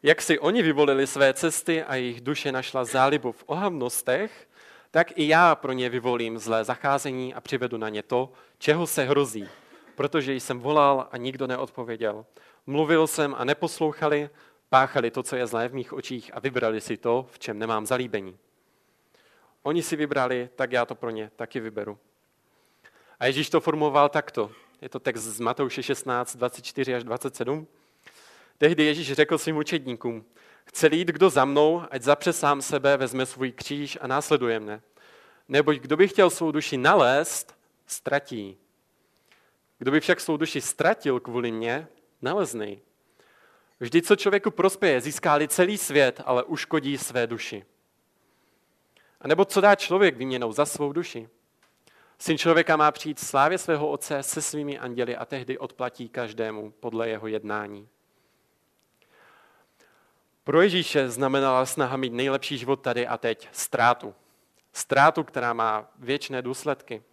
Jak 0.04 0.22
si 0.22 0.40
oni 0.40 0.62
vyvolili 0.62 1.08
své 1.08 1.34
cesty 1.34 1.84
a 1.84 1.96
jejich 1.96 2.22
duše 2.22 2.52
našla 2.52 2.86
zálibu 2.86 3.32
v 3.32 3.44
ohavnostech, 3.48 4.50
tak 4.92 5.18
i 5.18 5.28
já 5.28 5.56
pro 5.56 5.74
ně 5.74 5.90
vyvolím 5.90 6.38
zlé 6.38 6.64
zacházení 6.64 7.34
a 7.34 7.42
přivedu 7.42 7.78
na 7.78 7.90
ně 7.90 8.04
to, 8.04 8.32
čeho 8.58 8.88
se 8.88 9.04
hrozí 9.04 9.48
protože 9.96 10.34
jsem 10.34 10.60
volal 10.60 11.08
a 11.12 11.18
nikdo 11.18 11.48
neodpověděl. 11.48 12.26
Mluvil 12.68 13.08
jsem 13.08 13.36
a 13.38 13.44
neposlouchali, 13.44 14.30
páchali 14.70 15.12
to, 15.12 15.24
co 15.24 15.36
je 15.36 15.48
zlé 15.48 15.70
v 15.70 15.74
mých 15.74 15.94
očích 15.94 16.32
a 16.34 16.40
vybrali 16.40 16.82
si 16.82 16.98
to, 16.98 17.26
v 17.32 17.40
čem 17.40 17.60
nemám 17.60 17.86
zalíbení. 17.86 18.38
Oni 19.64 19.84
si 19.84 19.96
vybrali, 19.96 20.50
tak 20.56 20.72
já 20.72 20.86
to 20.86 20.96
pro 20.96 21.10
ně 21.10 21.32
taky 21.36 21.60
vyberu. 21.60 22.00
A 23.20 23.26
Ježíš 23.26 23.50
to 23.50 23.62
formuloval 23.62 24.10
takto. 24.10 24.52
Je 24.82 24.90
to 24.90 25.00
text 25.00 25.24
z 25.24 25.40
Matouše 25.40 25.84
16, 25.84 26.36
24 26.36 26.96
až 26.96 27.04
27. 27.04 27.68
Tehdy 28.58 28.84
Ježíš 28.84 29.14
řekl 29.14 29.38
svým 29.38 29.58
učedníkům, 29.58 30.26
chce 30.66 30.90
jít 30.92 31.08
kdo 31.08 31.30
za 31.30 31.46
mnou, 31.46 31.84
ať 31.92 32.02
zapře 32.02 32.34
sám 32.34 32.62
sebe, 32.62 32.98
vezme 32.98 33.26
svůj 33.26 33.52
kříž 33.52 33.98
a 34.02 34.08
následuje 34.08 34.60
mne. 34.60 34.82
Neboť 35.48 35.78
kdo 35.78 35.98
by 35.98 36.08
chtěl 36.08 36.30
svou 36.30 36.52
duši 36.52 36.78
nalézt, 36.78 37.56
ztratí. 37.88 38.58
Kdo 39.78 39.92
by 39.92 40.00
však 40.00 40.20
svou 40.20 40.38
duši 40.38 40.62
ztratil 40.62 41.20
kvůli 41.20 41.52
mně, 41.52 41.88
naleznej. 42.22 42.80
Vždy, 43.80 44.02
co 44.02 44.16
člověku 44.16 44.52
prospěje, 44.52 45.02
získá 45.02 45.48
celý 45.48 45.78
svět, 45.78 46.22
ale 46.26 46.44
uškodí 46.44 46.98
své 46.98 47.28
duši. 47.28 47.66
A 49.24 49.28
nebo 49.28 49.46
co 49.46 49.62
dá 49.62 49.76
člověk 49.76 50.18
výměnou 50.18 50.52
za 50.52 50.66
svou 50.66 50.94
duši? 50.94 51.30
Syn 52.20 52.38
člověka 52.38 52.78
má 52.78 52.92
přijít 52.92 53.20
slávě 53.20 53.58
svého 53.58 53.90
otce 53.90 54.24
se 54.24 54.42
svými 54.42 54.80
anděli 54.80 55.16
a 55.16 55.26
tehdy 55.26 55.58
odplatí 55.58 56.10
každému 56.10 56.74
podle 56.80 57.10
jeho 57.10 57.28
jednání. 57.28 57.88
Pro 60.44 60.62
Ježíše 60.62 61.10
znamenala 61.10 61.66
snaha 61.66 61.98
mít 61.98 62.14
nejlepší 62.14 62.58
život 62.58 62.82
tady 62.82 63.08
a 63.08 63.18
teď 63.18 63.50
ztrátu. 63.52 64.16
Ztrátu, 64.74 65.24
která 65.24 65.54
má 65.54 65.92
věčné 66.00 66.42
důsledky. 66.42 67.04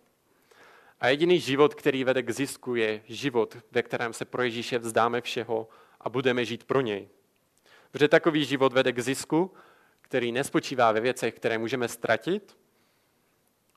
A 1.01 1.09
jediný 1.09 1.41
život, 1.41 1.75
který 1.75 2.05
vede 2.05 2.23
k 2.23 2.31
zisku, 2.31 2.75
je 2.75 3.03
život, 3.09 3.57
ve 3.71 3.83
kterém 3.83 4.13
se 4.13 4.25
pro 4.25 4.43
Ježíše 4.43 4.79
vzdáme 4.79 5.21
všeho 5.21 5.69
a 6.01 6.09
budeme 6.09 6.45
žít 6.45 6.65
pro 6.65 6.81
něj. 6.81 7.09
Protože 7.91 8.09
takový 8.09 8.45
život 8.45 8.73
vede 8.73 8.93
k 8.93 8.99
zisku, 8.99 9.53
který 10.11 10.33
nespočívá 10.33 10.93
ve 10.93 11.01
věcech, 11.01 11.35
které 11.35 11.59
můžeme 11.59 11.89
ztratit, 11.89 12.59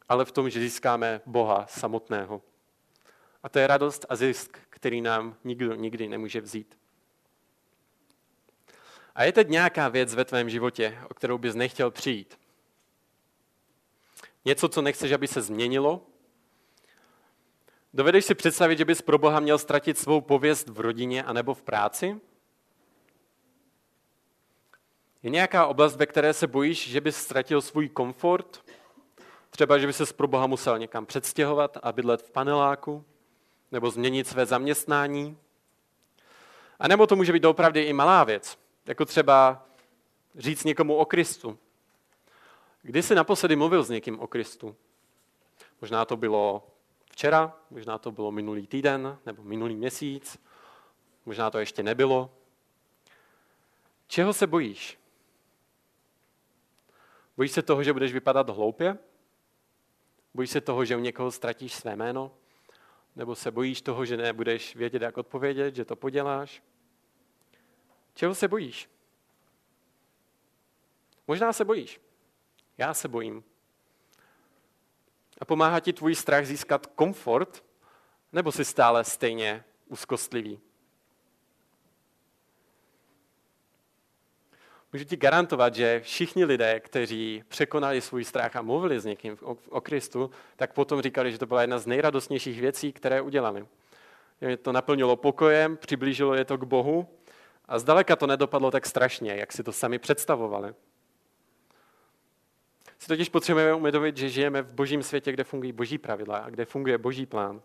ale 0.10 0.26
v 0.26 0.32
tom, 0.32 0.50
že 0.50 0.60
získáme 0.60 1.22
Boha 1.26 1.65
samotného. 1.69 2.41
A 3.43 3.50
to 3.50 3.60
je 3.60 3.67
radost 3.67 4.06
a 4.10 4.15
zisk, 4.15 4.58
který 4.69 5.02
nám 5.02 5.36
nikdo 5.43 5.76
nikdy 5.76 6.08
nemůže 6.08 6.41
vzít. 6.41 6.78
A 9.15 9.24
je 9.24 9.32
teď 9.32 9.48
nějaká 9.50 9.89
věc 9.89 10.15
ve 10.15 10.26
tvém 10.26 10.50
životě, 10.50 10.98
o 11.10 11.13
kterou 11.13 11.38
bys 11.38 11.56
nechtěl 11.56 11.91
přijít? 11.91 12.39
Něco, 14.46 14.69
co 14.69 14.82
nechceš, 14.82 15.12
aby 15.12 15.28
se 15.28 15.41
změnilo? 15.41 16.02
Dovedeš 17.93 18.26
si 18.26 18.36
představit, 18.36 18.78
že 18.78 18.86
bys 18.86 19.02
pro 19.02 19.17
Boha 19.17 19.39
měl 19.39 19.58
ztratit 19.58 19.98
svou 19.98 20.22
pověst 20.22 20.69
v 20.69 20.80
rodině 20.80 21.24
anebo 21.24 21.54
v 21.54 21.63
práci? 21.63 22.22
Je 25.24 25.30
nějaká 25.30 25.66
oblast, 25.66 25.96
ve 25.96 26.06
které 26.06 26.34
se 26.34 26.48
bojíš, 26.48 26.90
že 26.90 27.02
bys 27.02 27.18
ztratil 27.18 27.62
svůj 27.62 27.90
komfort? 27.90 28.66
Třeba, 29.50 29.78
že 29.78 29.88
by 29.88 29.94
se 29.94 30.14
pro 30.14 30.28
Boha 30.28 30.48
musel 30.48 30.80
někam 30.80 31.06
předstěhovat 31.06 31.78
a 31.84 31.92
bydlet 31.92 32.22
v 32.22 32.32
paneláku? 32.32 33.06
Nebo 33.72 33.90
změnit 33.90 34.28
své 34.28 34.46
zaměstnání? 34.46 35.38
A 36.80 36.88
nebo 36.88 37.08
to 37.08 37.16
může 37.16 37.34
být 37.34 37.46
opravdu 37.46 37.80
i 37.80 37.94
malá 37.94 38.24
věc, 38.24 38.58
jako 38.86 39.06
třeba 39.06 39.66
říct 40.36 40.64
někomu 40.64 40.96
o 40.96 41.06
Kristu. 41.06 41.58
Kdy 42.82 43.04
jsi 43.04 43.16
naposledy 43.16 43.56
mluvil 43.56 43.84
s 43.84 43.90
někým 43.90 44.20
o 44.20 44.28
Kristu? 44.28 44.76
Možná 45.82 46.06
to 46.06 46.18
bylo 46.18 46.68
včera, 47.12 47.54
možná 47.70 47.98
to 47.98 48.12
bylo 48.12 48.32
minulý 48.32 48.68
týden 48.68 49.18
nebo 49.26 49.44
minulý 49.44 49.76
měsíc, 49.76 50.40
možná 51.26 51.50
to 51.50 51.60
ještě 51.60 51.84
nebylo. 51.84 52.30
Čeho 54.08 54.34
se 54.34 54.48
bojíš? 54.48 55.03
Bojíš 57.38 57.52
se 57.52 57.62
toho, 57.62 57.84
že 57.84 57.93
budeš 57.93 58.13
vypadat 58.13 58.50
hloupě? 58.50 58.98
Bojíš 60.34 60.50
se 60.50 60.62
toho, 60.62 60.86
že 60.86 60.96
u 60.96 61.00
někoho 61.00 61.32
ztratíš 61.32 61.74
své 61.74 61.96
jméno? 61.96 62.32
Nebo 63.15 63.36
se 63.36 63.52
bojíš 63.52 63.82
toho, 63.82 64.06
že 64.06 64.17
nebudeš 64.17 64.76
vědět, 64.76 65.02
jak 65.02 65.17
odpovědět, 65.17 65.76
že 65.76 65.86
to 65.86 65.96
poděláš? 65.96 66.63
Čeho 68.13 68.36
se 68.36 68.48
bojíš? 68.48 68.89
Možná 71.28 71.54
se 71.54 71.65
bojíš. 71.65 72.02
Já 72.78 72.93
se 72.93 73.08
bojím. 73.08 73.43
A 75.39 75.46
pomáhá 75.46 75.80
ti 75.80 75.93
tvůj 75.93 76.15
strach 76.15 76.46
získat 76.46 76.88
komfort, 76.88 77.65
nebo 78.32 78.52
jsi 78.52 78.65
stále 78.65 79.04
stejně 79.04 79.63
úzkostlivý? 79.88 80.60
Můžu 84.93 85.06
ti 85.06 85.17
garantovat, 85.17 85.75
že 85.75 85.99
všichni 86.03 86.45
lidé, 86.45 86.79
kteří 86.79 87.43
překonali 87.47 88.01
svůj 88.01 88.23
strach 88.23 88.56
a 88.56 88.62
mluvili 88.62 88.99
s 88.99 89.06
někým 89.06 89.38
o, 89.41 89.58
o 89.69 89.82
Kristu, 89.82 90.32
tak 90.56 90.73
potom 90.73 91.01
říkali, 91.01 91.32
že 91.32 91.38
to 91.38 91.45
byla 91.45 91.62
jedna 91.62 91.79
z 91.79 91.88
nejradostnějších 91.88 92.62
věcí, 92.62 92.93
které 92.93 93.21
udělali. 93.21 93.65
Je 94.41 94.58
to 94.58 94.71
naplnilo 94.71 95.15
pokojem, 95.15 95.77
přiblížilo 95.77 96.34
je 96.34 96.45
to 96.45 96.58
k 96.58 96.63
Bohu 96.63 97.08
a 97.65 97.79
zdaleka 97.79 98.15
to 98.15 98.27
nedopadlo 98.27 98.71
tak 98.71 98.86
strašně, 98.86 99.36
jak 99.36 99.51
si 99.51 99.63
to 99.63 99.71
sami 99.71 99.99
představovali. 99.99 100.73
Si 102.99 103.08
totiž 103.08 103.29
potřebujeme 103.29 103.73
uvědomit, 103.73 104.17
že 104.17 104.29
žijeme 104.29 104.62
v 104.62 104.73
božím 104.73 105.03
světě, 105.03 105.32
kde 105.32 105.43
fungují 105.43 105.71
boží 105.71 105.97
pravidla 105.97 106.38
a 106.38 106.49
kde 106.49 106.65
funguje 106.65 106.97
boží 106.97 107.25
plán. 107.25 107.62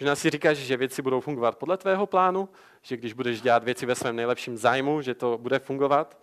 Možná 0.00 0.16
si 0.16 0.30
říkáš, 0.30 0.56
že 0.56 0.76
věci 0.76 1.02
budou 1.02 1.20
fungovat 1.20 1.58
podle 1.58 1.76
tvého 1.76 2.06
plánu, 2.06 2.48
že 2.82 2.96
když 2.96 3.12
budeš 3.12 3.40
dělat 3.40 3.64
věci 3.64 3.86
ve 3.86 3.94
svém 3.94 4.16
nejlepším 4.16 4.56
zájmu, 4.56 5.02
že 5.02 5.14
to 5.14 5.38
bude 5.38 5.58
fungovat. 5.58 6.18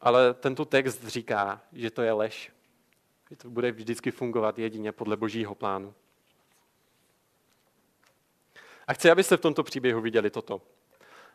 Ale 0.00 0.34
tento 0.34 0.64
text 0.64 1.06
říká, 1.06 1.60
že 1.72 1.90
to 1.90 2.02
je 2.02 2.12
lež. 2.12 2.52
Že 3.30 3.36
to 3.36 3.50
bude 3.50 3.72
vždycky 3.72 4.10
fungovat 4.10 4.58
jedině 4.58 4.92
podle 4.92 5.16
božího 5.16 5.54
plánu. 5.54 5.94
A 8.86 8.92
chci, 8.92 9.10
abyste 9.10 9.36
v 9.36 9.40
tomto 9.40 9.62
příběhu 9.62 10.00
viděli 10.00 10.30
toto. 10.30 10.62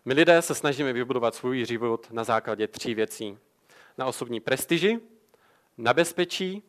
My 0.06 0.14
lidé 0.14 0.42
se 0.42 0.56
snažíme 0.56 0.94
vybudovat 0.94 1.36
svůj 1.36 1.66
život 1.66 2.08
na 2.12 2.24
základě 2.24 2.68
tří 2.68 2.96
věcí. 2.96 3.38
Na 3.98 4.06
osobní 4.06 4.40
prestiži, 4.40 5.00
na 5.78 5.94
bezpečí 5.94 6.64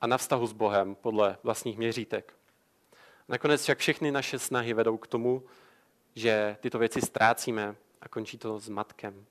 a 0.00 0.06
na 0.06 0.18
vztahu 0.18 0.46
s 0.46 0.52
Bohem 0.52 0.94
podle 0.94 1.38
vlastních 1.42 1.78
měřítek. 1.78 2.34
Nakonec 3.28 3.62
však 3.62 3.78
všechny 3.78 4.10
naše 4.10 4.38
snahy 4.38 4.74
vedou 4.74 4.96
k 4.96 5.06
tomu, 5.06 5.42
že 6.14 6.56
tyto 6.60 6.78
věci 6.78 7.00
ztrácíme 7.00 7.76
a 8.00 8.08
končí 8.08 8.38
to 8.38 8.58
s 8.58 8.68
matkem. 8.68 9.26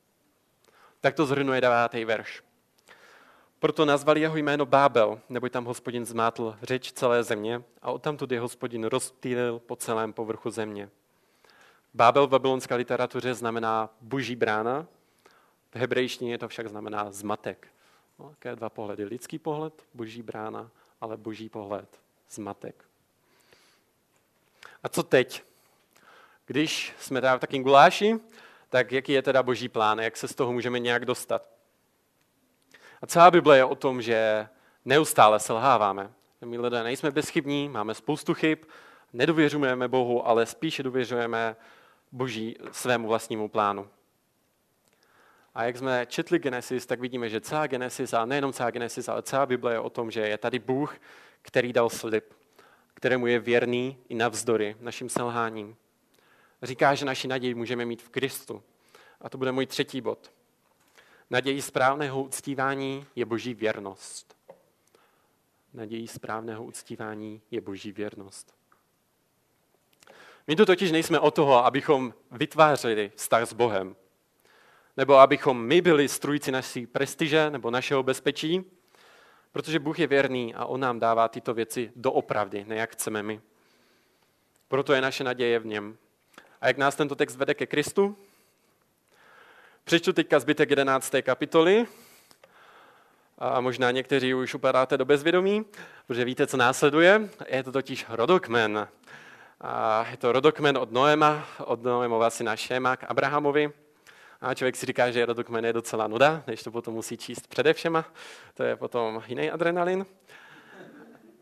Tak 1.01 1.15
to 1.15 1.25
zhrnuje 1.25 1.61
devátý 1.61 2.05
verš. 2.05 2.43
Proto 3.59 3.85
nazvali 3.85 4.21
jeho 4.21 4.37
jméno 4.37 4.65
Bábel, 4.65 5.19
neboť 5.29 5.51
tam 5.51 5.65
hospodin 5.65 6.05
zmátl 6.05 6.57
řeč 6.61 6.91
celé 6.91 7.23
země 7.23 7.63
a 7.81 7.91
odtamtud 7.91 8.31
je 8.31 8.39
hospodin 8.39 8.83
rozptýlil 8.83 9.59
po 9.59 9.75
celém 9.75 10.13
povrchu 10.13 10.49
země. 10.49 10.89
Bábel 11.93 12.27
v 12.27 12.29
babylonské 12.29 12.75
literatuře 12.75 13.33
znamená 13.33 13.89
boží 14.01 14.35
brána, 14.35 14.87
v 15.71 15.75
hebrejštině 15.75 16.37
to 16.37 16.47
však 16.47 16.69
znamená 16.69 17.11
zmatek. 17.11 17.67
No, 18.19 18.29
také 18.29 18.55
dva 18.55 18.69
pohledy. 18.69 19.03
Lidský 19.03 19.39
pohled, 19.39 19.85
boží 19.93 20.21
brána, 20.21 20.71
ale 21.01 21.17
boží 21.17 21.49
pohled, 21.49 21.99
zmatek. 22.29 22.86
A 24.83 24.89
co 24.89 25.03
teď? 25.03 25.43
Když 26.45 26.93
jsme 26.99 27.21
teda 27.21 27.37
v 27.37 27.39
takým 27.39 27.63
guláši, 27.63 28.19
tak 28.69 28.91
jaký 28.91 29.11
je 29.11 29.21
teda 29.21 29.43
boží 29.43 29.69
plán, 29.69 29.99
jak 29.99 30.17
se 30.17 30.27
z 30.27 30.35
toho 30.35 30.53
můžeme 30.53 30.79
nějak 30.79 31.05
dostat? 31.05 31.49
A 33.01 33.07
celá 33.07 33.31
Bible 33.31 33.57
je 33.57 33.65
o 33.65 33.75
tom, 33.75 34.01
že 34.01 34.47
neustále 34.85 35.39
selháváme. 35.39 36.11
My 36.45 36.57
lidé 36.57 36.83
nejsme 36.83 37.11
bezchybní, 37.11 37.69
máme 37.69 37.93
spoustu 37.93 38.33
chyb, 38.33 38.59
nedověřujeme 39.13 39.87
Bohu, 39.87 40.27
ale 40.27 40.45
spíše 40.45 40.83
důvěřujeme 40.83 41.55
boží 42.11 42.57
svému 42.71 43.07
vlastnímu 43.07 43.49
plánu. 43.49 43.89
A 45.55 45.63
jak 45.63 45.77
jsme 45.77 46.05
četli 46.05 46.39
Genesis, 46.39 46.85
tak 46.85 46.99
vidíme, 46.99 47.29
že 47.29 47.41
celá 47.41 47.67
Genesis, 47.67 48.13
a 48.13 48.25
nejenom 48.25 48.53
celá 48.53 48.71
Genesis, 48.71 49.09
ale 49.09 49.23
celá 49.23 49.45
Bible 49.45 49.73
je 49.73 49.79
o 49.79 49.89
tom, 49.89 50.11
že 50.11 50.21
je 50.21 50.37
tady 50.37 50.59
Bůh, 50.59 50.95
který 51.41 51.73
dal 51.73 51.89
slib, 51.89 52.33
kterému 52.97 53.27
je 53.27 53.39
věrný 53.39 53.97
i 54.09 54.15
navzdory 54.15 54.75
našim 54.79 55.09
selháním. 55.09 55.75
Říká, 56.63 56.95
že 56.95 57.05
naši 57.05 57.27
naději 57.27 57.53
můžeme 57.53 57.85
mít 57.85 58.01
v 58.01 58.09
Kristu. 58.09 58.63
A 59.21 59.29
to 59.29 59.37
bude 59.37 59.51
můj 59.51 59.65
třetí 59.65 60.01
bod. 60.01 60.31
Nadějí 61.29 61.61
správného 61.61 62.23
uctívání 62.23 63.05
je 63.15 63.25
boží 63.25 63.53
věrnost. 63.53 64.37
Nadějí 65.73 66.07
správného 66.07 66.63
uctívání 66.63 67.41
je 67.51 67.61
boží 67.61 67.91
věrnost. 67.91 68.53
My 70.47 70.55
tu 70.55 70.65
totiž 70.65 70.91
nejsme 70.91 71.19
o 71.19 71.31
toho, 71.31 71.65
abychom 71.65 72.13
vytvářeli 72.31 73.11
vztah 73.15 73.49
s 73.49 73.53
Bohem, 73.53 73.95
nebo 74.97 75.15
abychom 75.15 75.65
my 75.65 75.81
byli 75.81 76.09
strujci 76.09 76.51
naší 76.51 76.87
prestiže 76.87 77.49
nebo 77.49 77.71
našeho 77.71 78.03
bezpečí, 78.03 78.76
protože 79.57 79.79
Bůh 79.79 79.99
je 79.99 80.07
věrný 80.07 80.55
a 80.55 80.65
On 80.65 80.79
nám 80.79 80.99
dává 80.99 81.27
tyto 81.27 81.53
věci 81.53 81.91
doopravdy, 81.95 82.65
ne 82.67 82.75
jak 82.75 82.91
chceme 82.91 83.23
my. 83.23 83.41
Proto 84.67 84.93
je 84.93 85.01
naše 85.01 85.23
naděje 85.23 85.59
v 85.59 85.65
něm. 85.65 85.97
A 86.61 86.67
jak 86.67 86.77
nás 86.77 86.95
tento 86.95 87.15
text 87.15 87.35
vede 87.35 87.53
ke 87.53 87.65
Kristu? 87.65 88.17
Přečtu 89.83 90.13
teďka 90.13 90.39
zbytek 90.39 90.69
11. 90.69 91.13
kapitoly. 91.21 91.85
A 93.37 93.61
možná 93.61 93.91
někteří 93.91 94.33
už 94.33 94.53
upadáte 94.53 94.97
do 94.97 95.05
bezvědomí, 95.05 95.65
protože 96.07 96.25
víte, 96.25 96.47
co 96.47 96.57
následuje. 96.57 97.29
Je 97.47 97.63
to 97.63 97.71
totiž 97.71 98.05
rodokmen. 98.09 98.87
A 99.61 100.05
je 100.11 100.17
to 100.17 100.31
rodokmen 100.31 100.77
od 100.77 100.91
Noema, 100.91 101.47
od 101.65 101.83
Noemova 101.83 102.29
syna 102.29 102.55
Šema 102.55 102.95
k 102.95 103.03
Abrahamovi. 103.03 103.73
A 104.41 104.53
člověk 104.53 104.75
si 104.75 104.85
říká, 104.85 105.11
že 105.11 105.25
rodokmen 105.25 105.65
je 105.65 105.73
docela 105.73 106.07
nuda, 106.07 106.43
než 106.47 106.63
to 106.63 106.71
potom 106.71 106.93
musí 106.93 107.17
číst 107.17 107.47
předevšema. 107.47 108.05
To 108.53 108.63
je 108.63 108.75
potom 108.75 109.23
jiný 109.27 109.51
adrenalin. 109.51 110.05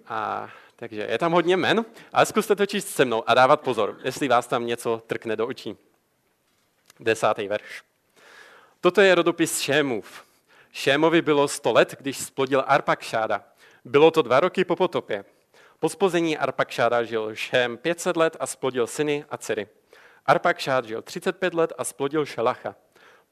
A, 0.08 0.50
takže 0.76 1.08
je 1.10 1.18
tam 1.18 1.32
hodně 1.32 1.58
men, 1.58 1.86
ale 2.14 2.26
zkuste 2.26 2.56
to 2.56 2.66
číst 2.66 2.88
se 2.88 3.06
mnou 3.06 3.30
a 3.30 3.34
dávat 3.34 3.62
pozor, 3.62 3.98
jestli 4.04 4.28
vás 4.28 4.48
tam 4.48 4.66
něco 4.66 5.02
trkne 5.08 5.36
do 5.36 5.48
očí. 5.48 5.78
Desátý 7.00 7.48
verš. 7.48 7.84
Toto 8.82 9.02
je 9.02 9.16
rodopis 9.16 9.60
Šémův. 9.60 10.24
Šémovi 10.72 11.22
bylo 11.22 11.48
100 11.48 11.74
let, 11.74 11.96
když 12.00 12.18
splodil 12.18 12.64
Arpakšáda. 12.68 13.44
Bylo 13.86 14.12
to 14.12 14.22
dva 14.22 14.40
roky 14.40 14.66
po 14.66 14.76
potopě. 14.76 15.26
Po 15.80 15.90
spození 15.90 16.38
Arpakšáda 16.38 17.04
žil 17.04 17.36
Šém 17.36 17.78
500 17.78 18.18
let 18.18 18.38
a 18.40 18.46
splodil 18.48 18.88
syny 18.88 19.26
a 19.30 19.38
dcery. 19.38 19.68
Arpakšád 20.26 20.86
žil 20.86 21.02
35 21.02 21.54
let 21.54 21.74
a 21.78 21.84
splodil 21.84 22.26
Šelacha. 22.26 22.76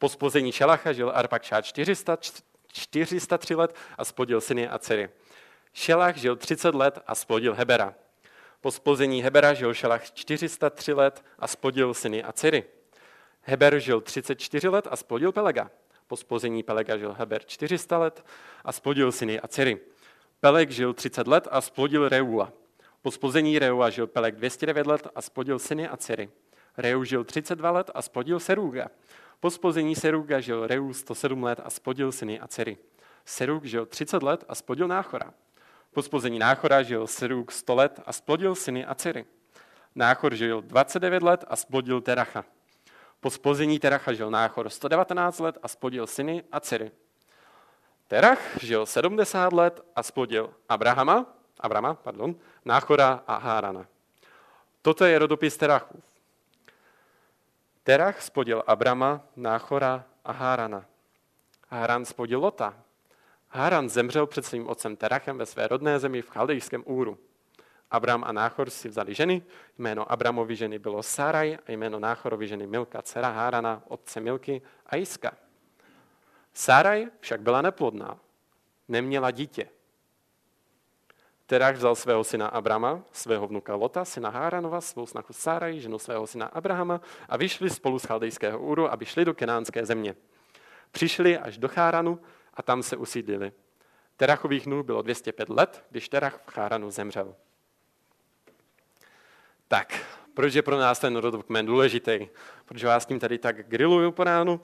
Po 0.03 0.09
spození 0.09 0.51
Šelacha 0.51 0.91
žil 0.91 1.11
Arpakšád 1.15 1.65
400, 1.65 2.17
403 2.73 3.55
let 3.55 3.75
a 3.97 4.05
splodil 4.05 4.41
syny 4.41 4.67
a 4.67 4.75
dcery. 4.79 5.09
Šelach 5.73 6.17
žil 6.17 6.35
30 6.35 6.75
let 6.75 6.99
a 7.07 7.15
splodil 7.15 7.53
Hebera. 7.53 7.95
Po 8.61 8.71
splození 8.71 9.23
Hebera 9.23 9.53
žil 9.53 9.73
Šelach 9.73 10.11
403 10.11 10.93
let 10.93 11.23
a 11.39 11.47
splodil 11.47 11.93
syny 11.93 12.23
a 12.23 12.31
dcery. 12.31 12.63
Heber 13.41 13.79
žil 13.79 14.01
34 14.01 14.69
let 14.69 14.87
a 14.91 14.95
splodil 14.95 15.31
Pelega. 15.31 15.71
Po 16.07 16.17
splození 16.17 16.63
Pelega 16.63 16.97
žil 16.97 17.13
Heber 17.13 17.43
400 17.47 17.97
let 17.97 18.25
a 18.65 18.71
splodil 18.71 19.11
syny 19.11 19.39
a 19.39 19.47
dcery. 19.47 19.79
Peleg 20.39 20.69
žil 20.69 20.93
30 20.93 21.27
let 21.27 21.47
a 21.51 21.61
splodil 21.61 22.09
Reua. 22.09 22.51
Po 23.01 23.11
splození 23.11 23.59
Reua 23.59 23.89
žil 23.89 24.07
Peleg 24.07 24.35
209 24.35 24.87
let 24.87 25.07
a 25.15 25.21
splodil 25.21 25.59
syny 25.59 25.87
a 25.87 25.95
dcery. 25.95 26.29
Reu 26.77 27.03
žil 27.03 27.23
32 27.23 27.71
let 27.71 27.89
a 27.93 28.01
splodil 28.01 28.39
Seruga. 28.39 28.91
Po 29.43 29.51
splození 29.51 29.95
Seruga 29.95 30.39
žil 30.39 30.67
Reu 30.67 30.93
107 30.93 31.43
let 31.43 31.59
a 31.63 31.69
splodil 31.69 32.11
syny 32.11 32.39
a 32.39 32.47
dcery. 32.47 32.77
Serug 33.25 33.65
žil 33.65 33.85
30 33.85 34.23
let 34.23 34.43
a 34.47 34.55
splodil 34.55 34.87
Náchora. 34.87 35.33
Po 35.91 36.01
spození 36.01 36.39
Náchora 36.39 36.79
žil 36.83 37.07
Serug 37.07 37.51
100 37.51 37.75
let 37.75 37.99
a 38.05 38.13
splodil 38.13 38.55
syny 38.55 38.85
a 38.85 38.95
dcery. 38.95 39.25
Náchor 39.95 40.35
žil 40.35 40.61
29 40.61 41.23
let 41.23 41.43
a 41.47 41.55
splodil 41.55 42.01
Teracha. 42.01 42.45
Po 43.19 43.29
spození 43.29 43.79
Teracha 43.79 44.13
žil 44.13 44.31
Náchor 44.31 44.69
119 44.69 45.39
let 45.39 45.57
a 45.63 45.67
splodil 45.67 46.07
syny 46.07 46.43
a 46.51 46.59
dcery. 46.59 46.91
Terach 48.07 48.63
žil 48.63 48.85
70 48.85 49.53
let 49.53 49.83
a 49.95 50.03
splodil 50.03 50.53
Abrahama, 50.69 51.27
Abrama, 51.59 51.93
pardon, 51.93 52.35
Náchora 52.65 53.23
a 53.27 53.37
Hárana. 53.37 53.87
Toto 54.81 55.05
je 55.05 55.19
rodopis 55.19 55.57
Terachův. 55.57 56.12
Terach 57.83 58.21
spodil 58.21 58.63
Abrama, 58.67 59.21
Náchora 59.35 60.05
a 60.25 60.31
Hárana. 60.31 60.85
Háran 61.69 62.05
spodil 62.05 62.39
Lota, 62.39 62.83
Haran 63.49 63.89
zemřel 63.89 64.27
před 64.27 64.45
svým 64.45 64.67
otcem 64.67 64.95
Terachem 64.95 65.37
ve 65.37 65.45
své 65.45 65.67
rodné 65.67 65.99
zemi 65.99 66.21
v 66.21 66.29
chaldejském 66.29 66.83
Úru. 66.85 67.17
Abram 67.91 68.23
a 68.23 68.31
Náchor 68.31 68.69
si 68.69 68.89
vzali 68.89 69.13
ženy, 69.13 69.43
jméno 69.77 70.11
Abramovi 70.11 70.55
ženy 70.55 70.79
bylo 70.79 71.03
Saraj 71.03 71.57
a 71.67 71.71
jméno 71.71 71.99
Náchorovi 71.99 72.47
ženy 72.47 72.67
Milka, 72.67 73.01
dcera 73.01 73.29
Hárana, 73.29 73.81
otce 73.87 74.19
Milky 74.19 74.61
a 74.85 74.95
Jiska. 74.95 75.31
Saraj 76.53 77.07
však 77.19 77.41
byla 77.41 77.61
neplodná, 77.61 78.19
neměla 78.87 79.31
dítě. 79.31 79.69
Terach 81.53 81.75
vzal 81.75 81.95
svého 81.95 82.23
syna 82.23 82.47
Abrama, 82.47 83.01
svého 83.11 83.47
vnuka 83.47 83.75
Lota, 83.75 84.05
syna 84.05 84.29
Háranova, 84.29 84.81
svou 84.81 85.05
snachu 85.05 85.33
Saraj, 85.33 85.79
ženu 85.79 85.99
svého 85.99 86.27
syna 86.27 86.45
Abrahama 86.45 87.01
a 87.29 87.37
vyšli 87.37 87.69
spolu 87.69 87.99
z 87.99 88.05
chaldejského 88.05 88.59
úru, 88.59 88.91
aby 88.91 89.05
šli 89.05 89.25
do 89.25 89.33
kenánské 89.33 89.85
země. 89.85 90.15
Přišli 90.91 91.37
až 91.37 91.57
do 91.57 91.67
Cháranu 91.67 92.19
a 92.53 92.61
tam 92.61 92.83
se 92.83 92.97
usídlili. 92.97 93.51
Terachových 94.17 94.65
dnů 94.65 94.83
bylo 94.83 95.01
205 95.01 95.49
let, 95.49 95.85
když 95.89 96.09
Terach 96.09 96.41
v 96.45 96.51
Cháranu 96.51 96.91
zemřel. 96.91 97.35
Tak, 99.67 100.05
proč 100.33 100.53
je 100.53 100.61
pro 100.61 100.77
nás 100.77 100.99
ten 100.99 101.15
rodokmen 101.15 101.65
důležitý? 101.65 102.27
Proč 102.65 102.83
vás 102.83 103.05
tím 103.05 103.19
tady 103.19 103.37
tak 103.37 103.67
grilluju 103.69 104.11
po 104.11 104.23
ránu? 104.23 104.61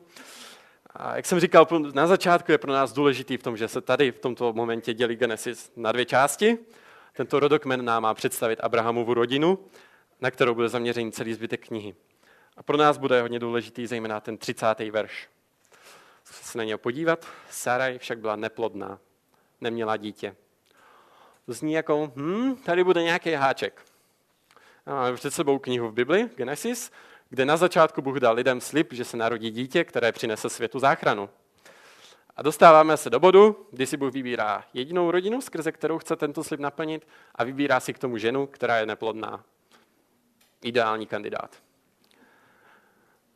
A 1.00 1.16
jak 1.16 1.26
jsem 1.26 1.40
říkal, 1.40 1.68
na 1.94 2.08
začátku 2.08 2.52
je 2.52 2.58
pro 2.58 2.74
nás 2.74 2.94
důležitý 2.94 3.38
v 3.38 3.44
tom, 3.44 3.58
že 3.58 3.68
se 3.68 3.82
tady 3.82 4.12
v 4.12 4.20
tomto 4.20 4.54
momentě 4.54 4.94
dělí 4.94 5.16
Genesis 5.16 5.72
na 5.76 5.92
dvě 5.92 6.06
části. 6.06 6.58
Tento 7.14 7.40
rodokmen 7.40 7.86
nám 7.86 8.04
má 8.04 8.14
představit 8.14 8.60
Abrahamovu 8.60 9.14
rodinu, 9.14 9.60
na 10.22 10.32
kterou 10.32 10.56
bude 10.56 10.70
zaměřený 10.70 11.12
celý 11.12 11.34
zbytek 11.34 11.68
knihy. 11.68 11.96
A 12.58 12.64
pro 12.64 12.78
nás 12.78 12.98
bude 12.98 13.22
hodně 13.22 13.40
důležitý 13.40 13.88
zejména 13.88 14.20
ten 14.20 14.38
30. 14.38 14.80
verš 14.92 15.30
se 16.24 16.58
na 16.58 16.64
něj 16.64 16.78
podívat. 16.78 17.28
Saraj 17.50 17.98
však 17.98 18.20
byla 18.20 18.36
neplodná, 18.36 19.00
neměla 19.62 19.98
dítě. 19.98 20.36
Zní 21.48 21.74
jako, 21.74 22.12
hm, 22.16 22.56
tady 22.56 22.84
bude 22.84 23.04
nějaký 23.04 23.32
háček. 23.32 23.86
Máme 24.86 25.16
před 25.16 25.34
sebou 25.34 25.60
knihu 25.60 25.88
v 25.88 25.94
Bibli, 25.94 26.30
Genesis, 26.36 26.92
kde 27.30 27.46
na 27.46 27.58
začátku 27.58 28.02
Bůh 28.02 28.18
dal 28.18 28.36
lidem 28.36 28.62
slib, 28.62 28.94
že 28.94 29.06
se 29.06 29.18
narodí 29.18 29.52
dítě, 29.52 29.84
které 29.84 30.12
přinese 30.12 30.50
světu 30.50 30.80
záchranu. 30.80 31.30
A 32.36 32.42
dostáváme 32.42 32.98
se 32.98 33.10
do 33.10 33.20
bodu, 33.20 33.68
kdy 33.72 33.86
si 33.86 33.98
Bůh 33.98 34.13
vybírá 34.13 34.63
jedinou 34.74 35.12
rodinu, 35.12 35.42
skrze 35.42 35.72
kterou 35.72 35.98
chce 35.98 36.15
tento 36.15 36.44
slib 36.44 36.60
naplnit 36.60 37.08
a 37.36 37.44
vybírá 37.44 37.80
si 37.80 37.94
k 37.94 38.00
tomu 38.00 38.18
ženu, 38.18 38.48
která 38.48 38.78
je 38.78 38.86
neplodná. 38.86 39.44
Ideální 40.62 41.08
kandidát. 41.08 41.56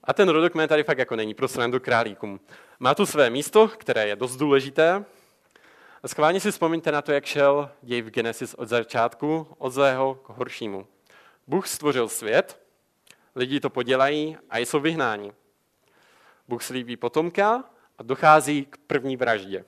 A 0.04 0.14
ten 0.14 0.30
rodokmen 0.30 0.70
tady 0.70 0.84
fakt 0.84 0.98
jako 0.98 1.16
není 1.16 1.34
pro 1.34 1.48
do 1.68 1.80
králíkům. 1.80 2.40
Má 2.80 2.96
tu 2.96 3.06
své 3.06 3.30
místo, 3.30 3.68
které 3.68 4.08
je 4.08 4.16
dost 4.16 4.36
důležité. 4.36 5.06
A 6.04 6.08
schválně 6.08 6.40
si 6.40 6.52
vzpomeňte 6.52 6.92
na 6.92 7.02
to, 7.02 7.12
jak 7.12 7.26
šel 7.26 7.72
děj 7.82 8.02
v 8.02 8.10
Genesis 8.10 8.54
od 8.54 8.70
začátku, 8.70 9.48
od 9.58 9.70
zlého 9.70 10.16
k 10.16 10.30
horšímu. 10.30 10.88
Bůh 11.48 11.68
stvořil 11.68 12.10
svět, 12.10 12.63
lidi 13.36 13.60
to 13.60 13.70
podělají 13.70 14.38
a 14.50 14.58
jsou 14.58 14.80
vyhnáni. 14.80 15.34
Bůh 16.48 16.64
slíbí 16.64 16.98
potomka 16.98 17.64
a 17.98 18.04
dochází 18.04 18.66
k 18.66 18.78
první 18.78 19.18
vraždě. 19.18 19.66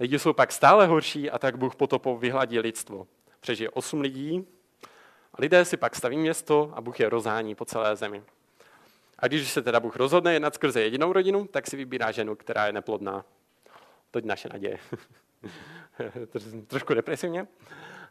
Lidi 0.00 0.18
jsou 0.18 0.32
pak 0.32 0.52
stále 0.52 0.86
horší 0.86 1.30
a 1.30 1.38
tak 1.38 1.56
Bůh 1.56 1.76
potopou 1.76 2.16
vyhladí 2.16 2.58
lidstvo. 2.58 3.06
Přežije 3.40 3.70
osm 3.70 4.00
lidí, 4.00 4.46
a 5.38 5.42
lidé 5.42 5.64
si 5.64 5.76
pak 5.76 5.96
staví 5.96 6.16
město 6.16 6.72
a 6.74 6.80
Bůh 6.80 7.00
je 7.00 7.08
rozhání 7.08 7.54
po 7.54 7.64
celé 7.64 7.96
zemi. 7.96 8.22
A 9.18 9.26
když 9.26 9.50
se 9.50 9.62
teda 9.62 9.80
Bůh 9.80 9.96
rozhodne 9.96 10.32
jednat 10.32 10.54
skrze 10.54 10.82
jedinou 10.82 11.12
rodinu, 11.12 11.46
tak 11.46 11.66
si 11.66 11.76
vybírá 11.76 12.10
ženu, 12.12 12.36
která 12.36 12.66
je 12.66 12.72
neplodná. 12.72 13.24
To 14.10 14.18
je 14.18 14.22
naše 14.26 14.48
naděje. 14.48 14.78
Trošku 16.66 16.94
depresivně. 16.94 17.46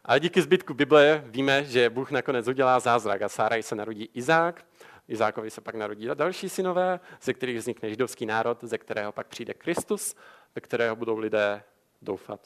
Ale 0.06 0.20
díky 0.20 0.42
zbytku 0.42 0.74
Bible 0.74 1.24
víme, 1.26 1.64
že 1.64 1.90
Bůh 1.90 2.10
nakonec 2.10 2.48
udělá 2.48 2.80
zázrak 2.80 3.22
a 3.22 3.28
Sáraj 3.28 3.62
se 3.62 3.74
narodí 3.74 4.10
Izák, 4.14 4.66
Izákovi 5.08 5.50
se 5.50 5.60
pak 5.60 5.74
narodí 5.74 6.08
další 6.14 6.48
synové, 6.48 7.00
ze 7.22 7.34
kterých 7.34 7.58
vznikne 7.58 7.90
židovský 7.90 8.26
národ, 8.26 8.58
ze 8.62 8.78
kterého 8.78 9.12
pak 9.12 9.26
přijde 9.26 9.54
Kristus, 9.54 10.14
ve 10.54 10.60
kterého 10.60 10.96
budou 10.96 11.18
lidé 11.18 11.62
doufat. 12.02 12.40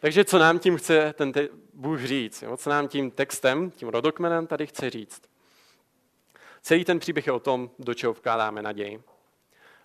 Takže 0.00 0.24
co 0.24 0.38
nám 0.38 0.58
tím 0.58 0.76
chce 0.76 1.12
ten 1.12 1.32
Bůh 1.74 2.00
říct? 2.00 2.44
Co 2.56 2.70
nám 2.70 2.88
tím 2.88 3.10
textem, 3.10 3.70
tím 3.70 3.88
rodokmenem 3.88 4.46
tady 4.46 4.66
chce 4.66 4.90
říct? 4.90 5.22
Celý 6.62 6.84
ten 6.84 6.98
příběh 6.98 7.26
je 7.26 7.32
o 7.32 7.40
tom, 7.40 7.70
do 7.78 7.94
čeho 7.94 8.12
vkládáme 8.12 8.62
naději. 8.62 9.02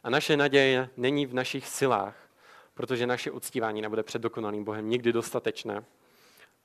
A 0.04 0.10
naše 0.10 0.38
naděje 0.38 0.90
není 0.98 1.26
v 1.26 1.34
našich 1.34 1.68
silách, 1.68 2.16
protože 2.74 3.08
naše 3.08 3.32
uctívání 3.32 3.82
nebude 3.82 4.04
před 4.04 4.22
dokonalým 4.22 4.64
Bohem 4.64 4.90
nikdy 4.90 5.14
dostatečné. 5.14 5.84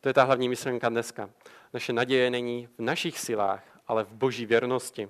To 0.00 0.08
je 0.08 0.14
ta 0.14 0.24
hlavní 0.24 0.48
myšlenka 0.48 0.88
dneska. 0.88 1.30
Naše 1.72 1.92
naděje 1.92 2.30
není 2.30 2.68
v 2.78 2.82
našich 2.82 3.18
silách, 3.18 3.80
ale 3.86 4.04
v 4.04 4.12
boží 4.12 4.46
věrnosti. 4.46 5.08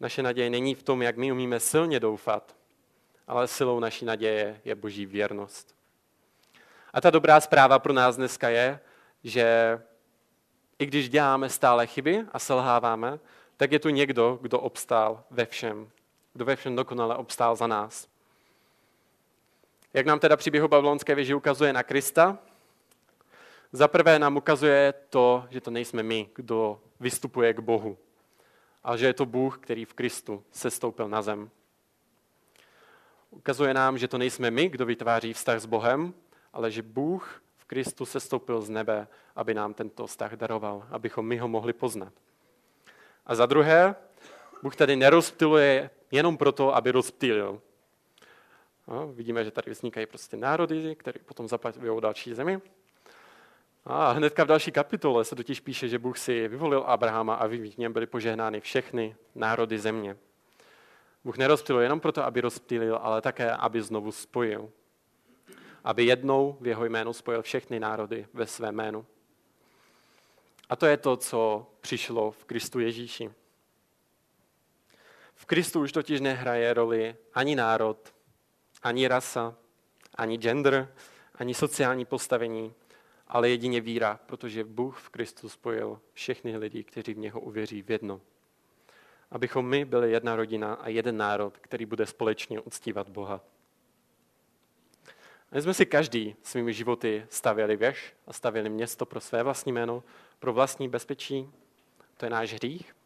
Naše 0.00 0.22
naděje 0.22 0.50
není 0.50 0.74
v 0.74 0.82
tom, 0.82 1.02
jak 1.02 1.16
my 1.16 1.32
umíme 1.32 1.60
silně 1.60 2.00
doufat, 2.00 2.56
ale 3.26 3.48
silou 3.48 3.80
naší 3.80 4.04
naděje 4.04 4.60
je 4.64 4.74
boží 4.74 5.06
věrnost. 5.06 5.74
A 6.92 7.00
ta 7.00 7.10
dobrá 7.10 7.40
zpráva 7.40 7.78
pro 7.78 7.92
nás 7.92 8.16
dneska 8.16 8.48
je, 8.48 8.80
že 9.24 9.78
i 10.78 10.86
když 10.86 11.08
děláme 11.08 11.48
stále 11.48 11.86
chyby 11.86 12.24
a 12.32 12.38
selháváme, 12.38 13.18
tak 13.56 13.72
je 13.72 13.78
tu 13.78 13.88
někdo, 13.88 14.38
kdo 14.42 14.60
obstál 14.60 15.24
ve 15.30 15.46
všem. 15.46 15.90
Kdo 16.32 16.44
ve 16.44 16.56
všem 16.56 16.76
dokonale 16.76 17.16
obstál 17.16 17.56
za 17.56 17.66
nás. 17.66 18.08
Jak 19.94 20.06
nám 20.06 20.18
teda 20.18 20.36
příběhu 20.36 20.68
babylonské 20.68 21.14
věži 21.14 21.34
ukazuje 21.34 21.72
na 21.72 21.82
Krista? 21.82 22.38
Za 23.72 23.88
prvé 23.88 24.18
nám 24.18 24.36
ukazuje 24.36 24.94
to, 25.10 25.46
že 25.50 25.60
to 25.60 25.70
nejsme 25.70 26.02
my, 26.02 26.28
kdo 26.34 26.80
vystupuje 27.00 27.54
k 27.54 27.60
Bohu, 27.60 27.98
ale 28.84 28.98
že 28.98 29.06
je 29.06 29.14
to 29.14 29.26
Bůh, 29.26 29.58
který 29.58 29.84
v 29.84 29.94
Kristu 29.94 30.44
se 30.50 30.70
stoupil 30.70 31.08
na 31.08 31.22
zem. 31.22 31.50
Ukazuje 33.30 33.74
nám, 33.74 33.98
že 33.98 34.08
to 34.08 34.18
nejsme 34.18 34.50
my, 34.50 34.68
kdo 34.68 34.86
vytváří 34.86 35.32
vztah 35.32 35.60
s 35.60 35.66
Bohem, 35.66 36.14
ale 36.52 36.70
že 36.70 36.82
Bůh 36.82 37.42
Kristus 37.68 38.10
se 38.10 38.20
stoupil 38.20 38.60
z 38.60 38.68
nebe, 38.68 39.08
aby 39.36 39.54
nám 39.54 39.74
tento 39.74 40.06
vztah 40.06 40.32
daroval, 40.32 40.86
abychom 40.90 41.26
my 41.26 41.36
ho 41.36 41.48
mohli 41.48 41.72
poznat. 41.72 42.12
A 43.26 43.34
za 43.34 43.46
druhé, 43.46 43.94
Bůh 44.62 44.76
tady 44.76 44.96
nerozptiluje 44.96 45.90
jenom 46.10 46.36
proto, 46.36 46.74
aby 46.74 46.90
rozptýlil. 46.90 47.60
No, 48.88 49.12
vidíme, 49.12 49.44
že 49.44 49.50
tady 49.50 49.70
vznikají 49.70 50.06
prostě 50.06 50.36
národy, 50.36 50.96
které 50.96 51.20
potom 51.24 51.48
zapadují 51.48 52.00
další 52.00 52.34
zemi. 52.34 52.60
A 53.88 54.12
hnedka 54.12 54.44
v 54.44 54.46
další 54.46 54.72
kapitole 54.72 55.24
se 55.24 55.36
totiž 55.36 55.60
píše, 55.60 55.88
že 55.88 55.98
Bůh 55.98 56.18
si 56.18 56.48
vyvolil 56.48 56.84
Abrahama 56.86 57.34
a 57.34 57.46
v 57.46 57.78
něm 57.78 57.92
byly 57.92 58.06
požehnány 58.06 58.60
všechny 58.60 59.16
národy 59.34 59.78
země. 59.78 60.16
Bůh 61.24 61.36
nerozptýlil 61.36 61.82
jenom 61.82 62.00
proto, 62.00 62.24
aby 62.24 62.40
rozptýlil, 62.40 62.98
ale 63.02 63.20
také, 63.20 63.52
aby 63.52 63.82
znovu 63.82 64.12
spojil 64.12 64.70
aby 65.84 66.04
jednou 66.04 66.58
v 66.60 66.66
jeho 66.66 66.84
jménu 66.84 67.12
spojil 67.12 67.42
všechny 67.42 67.80
národy 67.80 68.26
ve 68.32 68.46
své 68.46 68.72
jménu. 68.72 69.06
A 70.68 70.76
to 70.76 70.86
je 70.86 70.96
to, 70.96 71.16
co 71.16 71.66
přišlo 71.80 72.30
v 72.30 72.44
Kristu 72.44 72.80
Ježíši. 72.80 73.30
V 75.34 75.44
Kristu 75.44 75.80
už 75.80 75.92
totiž 75.92 76.20
nehraje 76.20 76.74
roli 76.74 77.16
ani 77.34 77.56
národ, 77.56 78.14
ani 78.82 79.08
rasa, 79.08 79.56
ani 80.14 80.36
gender, 80.36 80.94
ani 81.34 81.54
sociální 81.54 82.04
postavení, 82.04 82.74
ale 83.28 83.50
jedině 83.50 83.80
víra, 83.80 84.20
protože 84.26 84.64
Bůh 84.64 84.98
v 84.98 85.08
Kristu 85.08 85.48
spojil 85.48 86.00
všechny 86.12 86.56
lidi, 86.56 86.84
kteří 86.84 87.14
v 87.14 87.18
něho 87.18 87.40
uvěří 87.40 87.82
v 87.82 87.90
jedno. 87.90 88.20
Abychom 89.30 89.68
my 89.68 89.84
byli 89.84 90.10
jedna 90.10 90.36
rodina 90.36 90.74
a 90.74 90.88
jeden 90.88 91.16
národ, 91.16 91.58
který 91.58 91.86
bude 91.86 92.06
společně 92.06 92.60
uctívat 92.60 93.08
Boha. 93.08 93.40
My 95.52 95.62
jsme 95.62 95.74
si 95.74 95.86
každý 95.86 96.36
svými 96.42 96.72
životy 96.72 97.26
stavěli 97.28 97.76
věž 97.76 98.14
a 98.26 98.32
stavěli 98.32 98.68
město 98.68 99.06
pro 99.06 99.20
své 99.20 99.42
vlastní 99.42 99.72
jméno, 99.72 100.04
pro 100.38 100.52
vlastní 100.52 100.88
bezpečí. 100.88 101.50
To 102.16 102.26
je 102.26 102.30
náš 102.30 102.54
hřích. 102.54 102.96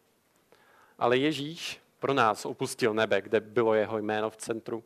Ale 0.97 1.17
Ježíš 1.17 1.81
pro 1.99 2.13
nás 2.13 2.45
opustil 2.45 2.93
nebe, 2.93 3.21
kde 3.21 3.39
bylo 3.39 3.73
jeho 3.73 3.97
jméno 3.97 4.29
v 4.29 4.37
centru, 4.37 4.83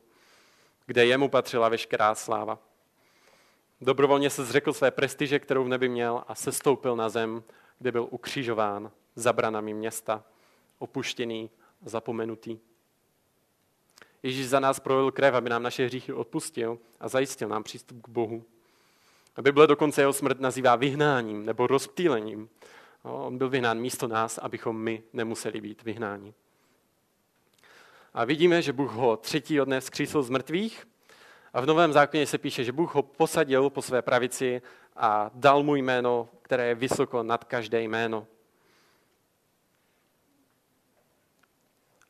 kde 0.86 1.06
jemu 1.06 1.30
patřila 1.30 1.70
veškerá 1.70 2.16
sláva. 2.16 2.60
Dobrovolně 3.82 4.30
se 4.30 4.46
zřekl 4.46 4.74
své 4.74 4.92
prestiže, 4.92 5.40
kterou 5.40 5.64
v 5.64 5.68
nebi 5.68 5.90
měl 5.90 6.24
a 6.28 6.36
sestoupil 6.36 6.96
na 6.96 7.10
zem, 7.10 7.44
kde 7.80 7.92
byl 7.92 8.08
ukřižován 8.10 8.92
za 9.16 9.34
branami 9.34 9.74
města, 9.74 10.24
opuštěný 10.80 11.50
zapomenutý. 11.86 12.60
Ježíš 14.24 14.50
za 14.50 14.60
nás 14.60 14.80
prolil 14.80 15.12
krev, 15.12 15.34
aby 15.34 15.50
nám 15.50 15.64
naše 15.64 15.86
hříchy 15.86 16.14
odpustil 16.14 16.80
a 17.00 17.08
zajistil 17.08 17.50
nám 17.50 17.64
přístup 17.64 18.02
k 18.02 18.10
Bohu. 18.10 18.44
A 19.36 19.42
Bible 19.42 19.68
dokonce 19.68 20.02
jeho 20.02 20.14
smrt 20.14 20.40
nazývá 20.40 20.76
vyhnáním 20.76 21.46
nebo 21.46 21.68
rozptýlením. 21.68 22.50
On 23.04 23.38
byl 23.38 23.50
vyhnán 23.50 23.80
místo 23.80 24.08
nás, 24.08 24.38
abychom 24.38 24.82
my 24.82 25.04
nemuseli 25.14 25.62
být 25.62 25.84
vyhnáni. 25.84 26.34
A 28.14 28.26
vidíme, 28.26 28.62
že 28.62 28.74
Bůh 28.74 28.92
ho 28.92 29.18
třetího 29.18 29.66
dne 29.66 29.80
vzkřísil 29.80 30.24
z 30.24 30.30
mrtvých 30.30 30.88
a 31.58 31.62
v 31.62 31.66
Novém 31.66 31.94
zákoně 31.94 32.28
se 32.28 32.38
píše, 32.38 32.64
že 32.64 32.72
Bůh 32.72 32.96
ho 32.96 33.04
posadil 33.04 33.70
po 33.70 33.82
své 33.82 34.02
pravici 34.02 34.62
a 34.96 35.32
dal 35.34 35.64
mu 35.64 35.76
jméno, 35.76 36.30
které 36.42 36.68
je 36.68 36.76
vysoko 36.76 37.24
nad 37.24 37.44
každé 37.44 37.82
jméno. 37.82 38.28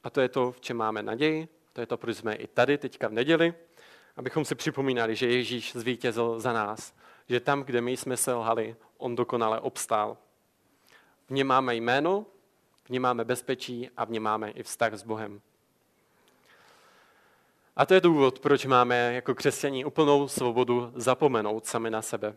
A 0.04 0.10
to 0.10 0.22
je 0.22 0.30
to, 0.30 0.52
v 0.52 0.62
čem 0.62 0.78
máme 0.78 1.04
naději, 1.04 1.48
to 1.74 1.82
je 1.82 1.88
to, 1.88 1.98
proč 1.98 2.18
jsme 2.18 2.36
i 2.36 2.48
tady 2.48 2.78
teďka 2.78 3.08
v 3.08 3.12
neděli, 3.12 3.54
abychom 4.18 4.46
si 4.46 4.56
připomínali, 4.56 5.16
že 5.16 5.28
Ježíš 5.28 5.74
zvítězil 5.76 6.40
za 6.40 6.54
nás, 6.54 6.94
že 7.30 7.40
tam, 7.40 7.64
kde 7.64 7.82
my 7.82 7.98
jsme 7.98 8.18
selhali, 8.18 8.76
on 8.98 9.16
dokonale 9.16 9.60
obstál. 9.60 10.18
V 11.28 11.32
něm 11.32 11.48
máme 11.48 11.76
jméno, 11.76 12.26
v 12.84 12.90
něm 12.90 13.02
máme 13.02 13.26
bezpečí 13.26 13.90
a 13.98 14.06
v 14.06 14.10
něm 14.10 14.24
máme 14.24 14.50
i 14.50 14.64
vztah 14.64 14.94
s 14.94 15.04
Bohem. 15.04 15.42
A 17.78 17.86
to 17.86 17.94
je 17.94 18.02
důvod, 18.02 18.40
proč 18.40 18.66
máme 18.66 19.14
jako 19.14 19.36
křesťaní 19.36 19.86
úplnou 19.86 20.28
svobodu 20.28 20.92
zapomenout 20.96 21.66
sami 21.66 21.90
na 21.90 22.02
sebe. 22.02 22.36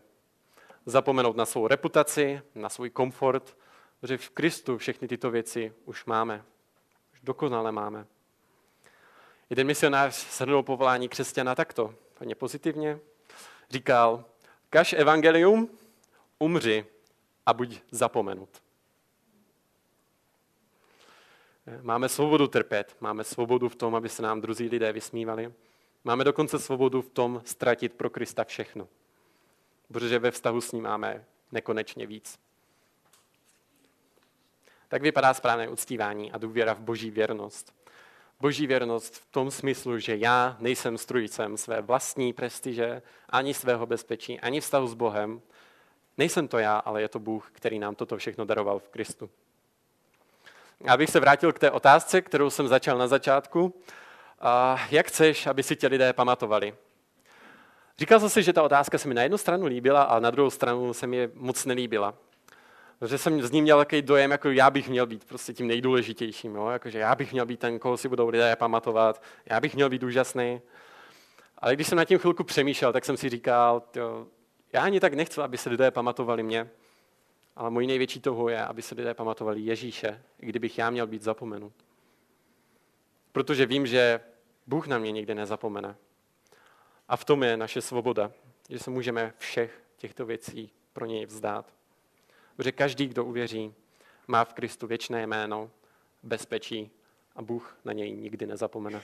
Zapomenout 0.85 1.35
na 1.35 1.45
svou 1.45 1.67
reputaci, 1.67 2.41
na 2.55 2.69
svůj 2.69 2.89
komfort, 2.89 3.57
protože 3.99 4.17
v 4.17 4.29
Kristu 4.29 4.77
všechny 4.77 5.07
tyto 5.07 5.31
věci 5.31 5.73
už 5.85 6.05
máme. 6.05 6.45
Už 7.13 7.19
dokonale 7.21 7.71
máme. 7.71 8.05
Jeden 9.49 9.67
misionář 9.67 10.13
shrnul 10.13 10.63
povolání 10.63 11.09
křesťana 11.09 11.55
takto, 11.55 11.95
hodně 12.19 12.35
pozitivně. 12.35 12.99
Říkal, 13.69 14.25
kaž 14.69 14.93
evangelium, 14.93 15.69
umři 16.39 16.85
a 17.45 17.53
buď 17.53 17.81
zapomenut. 17.91 18.60
Máme 21.81 22.09
svobodu 22.09 22.47
trpět, 22.47 22.95
máme 22.99 23.23
svobodu 23.23 23.69
v 23.69 23.75
tom, 23.75 23.95
aby 23.95 24.09
se 24.09 24.21
nám 24.21 24.41
druzí 24.41 24.69
lidé 24.69 24.93
vysmívali. 24.93 25.53
Máme 26.03 26.23
dokonce 26.23 26.59
svobodu 26.59 27.01
v 27.01 27.09
tom 27.09 27.41
ztratit 27.45 27.93
pro 27.93 28.09
Krista 28.09 28.43
všechno. 28.43 28.87
Protože 29.87 30.19
ve 30.19 30.31
vztahu 30.31 30.61
s 30.61 30.71
ním 30.71 30.83
máme 30.83 31.25
nekonečně 31.51 32.07
víc. 32.07 32.39
Tak 34.87 35.01
vypadá 35.01 35.33
správné 35.33 35.69
uctívání 35.69 36.31
a 36.31 36.37
důvěra 36.37 36.73
v 36.73 36.79
boží 36.79 37.11
věrnost. 37.11 37.73
Boží 38.39 38.67
věrnost 38.67 39.15
v 39.15 39.25
tom 39.31 39.51
smyslu, 39.51 39.99
že 39.99 40.17
já 40.17 40.57
nejsem 40.59 40.97
strujcem 40.97 41.57
své 41.57 41.81
vlastní 41.81 42.33
prestiže, 42.33 43.01
ani 43.29 43.53
svého 43.53 43.85
bezpečí, 43.85 44.39
ani 44.39 44.61
vztahu 44.61 44.87
s 44.87 44.93
Bohem. 44.93 45.41
Nejsem 46.17 46.47
to 46.47 46.57
já, 46.57 46.77
ale 46.77 47.01
je 47.01 47.09
to 47.09 47.19
Bůh, 47.19 47.49
který 47.51 47.79
nám 47.79 47.95
toto 47.95 48.17
všechno 48.17 48.45
daroval 48.45 48.79
v 48.79 48.89
Kristu. 48.89 49.29
Abych 50.87 51.09
se 51.09 51.19
vrátil 51.19 51.53
k 51.53 51.59
té 51.59 51.71
otázce, 51.71 52.21
kterou 52.21 52.49
jsem 52.49 52.67
začal 52.67 52.97
na 52.97 53.07
začátku. 53.07 53.81
Jak 54.91 55.07
chceš, 55.07 55.47
aby 55.47 55.63
si 55.63 55.75
tě 55.75 55.87
lidé 55.87 56.13
pamatovali? 56.13 56.75
Říkal 57.97 58.19
jsem 58.19 58.29
si, 58.29 58.43
že 58.43 58.53
ta 58.53 58.63
otázka 58.63 58.97
se 58.97 59.07
mi 59.07 59.13
na 59.13 59.21
jednu 59.23 59.37
stranu 59.37 59.65
líbila 59.65 60.03
a 60.03 60.19
na 60.19 60.31
druhou 60.31 60.49
stranu 60.49 60.93
se 60.93 61.07
mi 61.07 61.29
moc 61.33 61.65
nelíbila. 61.65 62.13
Protože 62.99 63.17
jsem 63.17 63.41
z 63.41 63.51
ní 63.51 63.61
měl 63.61 63.77
takový 63.77 64.01
dojem, 64.01 64.31
jako 64.31 64.51
já 64.51 64.69
bych 64.69 64.89
měl 64.89 65.05
být 65.05 65.25
prostě 65.25 65.53
tím 65.53 65.67
nejdůležitějším. 65.67 66.55
Jo? 66.55 66.69
Jako, 66.69 66.89
že 66.89 66.99
já 66.99 67.15
bych 67.15 67.31
měl 67.31 67.45
být 67.45 67.59
ten, 67.59 67.79
koho 67.79 67.97
si 67.97 68.07
budou 68.09 68.29
lidé 68.29 68.55
pamatovat. 68.55 69.23
Já 69.45 69.59
bych 69.59 69.75
měl 69.75 69.89
být 69.89 70.03
úžasný. 70.03 70.61
Ale 71.57 71.75
když 71.75 71.87
jsem 71.87 71.97
na 71.97 72.05
tím 72.05 72.19
chvilku 72.19 72.43
přemýšlel, 72.43 72.93
tak 72.93 73.05
jsem 73.05 73.17
si 73.17 73.29
říkal, 73.29 73.83
jo, 73.95 74.27
já 74.73 74.81
ani 74.81 74.99
tak 74.99 75.13
nechci, 75.13 75.41
aby 75.41 75.57
se 75.57 75.69
lidé 75.69 75.91
pamatovali 75.91 76.43
mě. 76.43 76.69
Ale 77.55 77.69
můj 77.69 77.87
největší 77.87 78.19
toho 78.19 78.49
je, 78.49 78.65
aby 78.65 78.81
se 78.81 78.95
lidé 78.95 79.13
pamatovali 79.13 79.61
Ježíše, 79.61 80.23
i 80.39 80.45
kdybych 80.45 80.77
já 80.77 80.89
měl 80.89 81.07
být 81.07 81.21
zapomenut. 81.21 81.73
Protože 83.31 83.65
vím, 83.65 83.87
že 83.87 84.19
Bůh 84.67 84.87
na 84.87 84.97
mě 84.97 85.11
nikdy 85.11 85.35
nezapomene. 85.35 85.95
A 87.07 87.17
v 87.17 87.25
tom 87.25 87.43
je 87.43 87.57
naše 87.57 87.81
svoboda, 87.81 88.31
že 88.69 88.79
se 88.79 88.89
můžeme 88.89 89.33
všech 89.37 89.83
těchto 89.97 90.25
věcí 90.25 90.71
pro 90.93 91.05
něj 91.05 91.25
vzdát. 91.25 91.73
Protože 92.55 92.71
každý, 92.71 93.07
kdo 93.07 93.25
uvěří, 93.25 93.73
má 94.27 94.45
v 94.45 94.53
Kristu 94.53 94.87
věčné 94.87 95.27
jméno, 95.27 95.71
bezpečí 96.23 96.91
a 97.35 97.41
Bůh 97.41 97.77
na 97.85 97.93
něj 97.93 98.11
nikdy 98.11 98.45
nezapomene. 98.45 99.01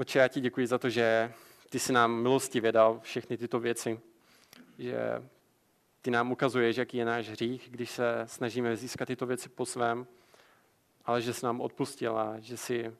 Oče, 0.00 0.18
já 0.18 0.28
ti 0.28 0.40
děkuji 0.40 0.66
za 0.66 0.78
to, 0.78 0.90
že 0.90 1.32
ty 1.70 1.78
jsi 1.78 1.92
nám 1.92 2.22
milosti 2.22 2.60
vědal 2.60 3.00
všechny 3.02 3.36
tyto 3.36 3.60
věci, 3.60 4.00
že 4.78 4.98
ty 6.02 6.10
nám 6.10 6.32
ukazuješ, 6.32 6.76
jaký 6.76 6.96
je 6.96 7.04
náš 7.04 7.28
hřích, 7.28 7.68
když 7.70 7.90
se 7.90 8.22
snažíme 8.26 8.76
získat 8.76 9.06
tyto 9.06 9.26
věci 9.26 9.48
po 9.48 9.66
svém, 9.66 10.06
ale 11.04 11.22
že 11.22 11.34
jsi 11.34 11.44
nám 11.44 11.60
odpustil 11.60 12.18
a 12.18 12.38
že 12.38 12.56
jsi 12.56 12.96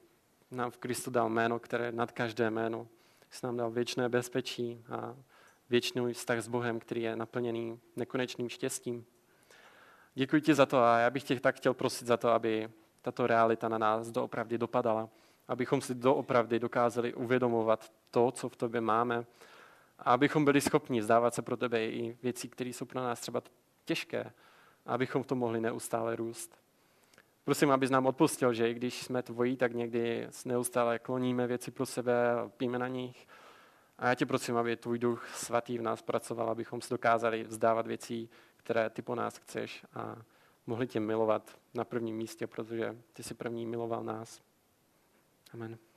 nám 0.51 0.71
v 0.71 0.77
Kristu 0.77 1.11
dal 1.11 1.29
jméno, 1.29 1.59
které 1.59 1.91
nad 1.91 2.11
každé 2.11 2.49
jméno. 2.49 2.87
Jsi 3.31 3.45
nám 3.45 3.57
dal 3.57 3.71
věčné 3.71 4.09
bezpečí 4.09 4.83
a 4.89 5.15
věčný 5.69 6.13
vztah 6.13 6.39
s 6.39 6.47
Bohem, 6.47 6.79
který 6.79 7.01
je 7.01 7.15
naplněný 7.15 7.79
nekonečným 7.95 8.49
štěstím. 8.49 9.05
Děkuji 10.13 10.41
ti 10.41 10.53
za 10.53 10.65
to 10.65 10.77
a 10.77 10.97
já 10.97 11.09
bych 11.09 11.23
tě 11.23 11.39
tak 11.39 11.55
chtěl 11.55 11.73
prosit 11.73 12.07
za 12.07 12.17
to, 12.17 12.29
aby 12.29 12.69
tato 13.01 13.27
realita 13.27 13.69
na 13.69 13.77
nás 13.77 14.11
doopravdy 14.11 14.57
dopadala 14.57 15.09
abychom 15.47 15.81
si 15.81 15.95
doopravdy 15.95 16.59
dokázali 16.59 17.13
uvědomovat 17.13 17.91
to, 18.11 18.31
co 18.31 18.49
v 18.49 18.55
tobě 18.55 18.81
máme, 18.81 19.25
a 19.99 20.13
abychom 20.13 20.45
byli 20.45 20.61
schopni 20.61 21.03
zdávat 21.03 21.33
se 21.33 21.41
pro 21.41 21.57
tebe 21.57 21.85
i 21.85 22.17
věci, 22.23 22.49
které 22.49 22.69
jsou 22.69 22.85
pro 22.85 23.01
nás 23.01 23.19
třeba 23.19 23.41
těžké, 23.85 24.31
a 24.85 24.93
abychom 24.93 25.23
v 25.23 25.27
tom 25.27 25.37
mohli 25.37 25.61
neustále 25.61 26.15
růst. 26.15 26.57
Prosím, 27.43 27.71
abys 27.71 27.89
nám 27.89 28.05
odpustil, 28.05 28.53
že 28.53 28.69
i 28.69 28.73
když 28.73 29.03
jsme 29.03 29.23
tvojí, 29.23 29.57
tak 29.57 29.73
někdy 29.73 30.27
neustále 30.45 30.99
kloníme 30.99 31.47
věci 31.47 31.71
pro 31.71 31.85
sebe, 31.85 32.13
píme 32.57 32.79
na 32.79 32.87
nich. 32.87 33.27
A 33.97 34.07
já 34.07 34.15
tě 34.15 34.25
prosím, 34.25 34.57
aby 34.57 34.75
tvůj 34.75 34.99
duch 34.99 35.29
svatý 35.35 35.77
v 35.77 35.81
nás 35.81 36.01
pracoval, 36.01 36.49
abychom 36.49 36.81
se 36.81 36.93
dokázali 36.93 37.43
vzdávat 37.43 37.87
věcí, 37.87 38.29
které 38.57 38.89
ty 38.89 39.01
po 39.01 39.15
nás 39.15 39.37
chceš 39.37 39.85
a 39.93 40.15
mohli 40.67 40.87
tě 40.87 40.99
milovat 40.99 41.57
na 41.73 41.85
prvním 41.85 42.15
místě, 42.15 42.47
protože 42.47 42.97
ty 43.13 43.23
si 43.23 43.33
první 43.33 43.65
miloval 43.65 44.03
nás. 44.03 44.41
Amen. 45.53 45.90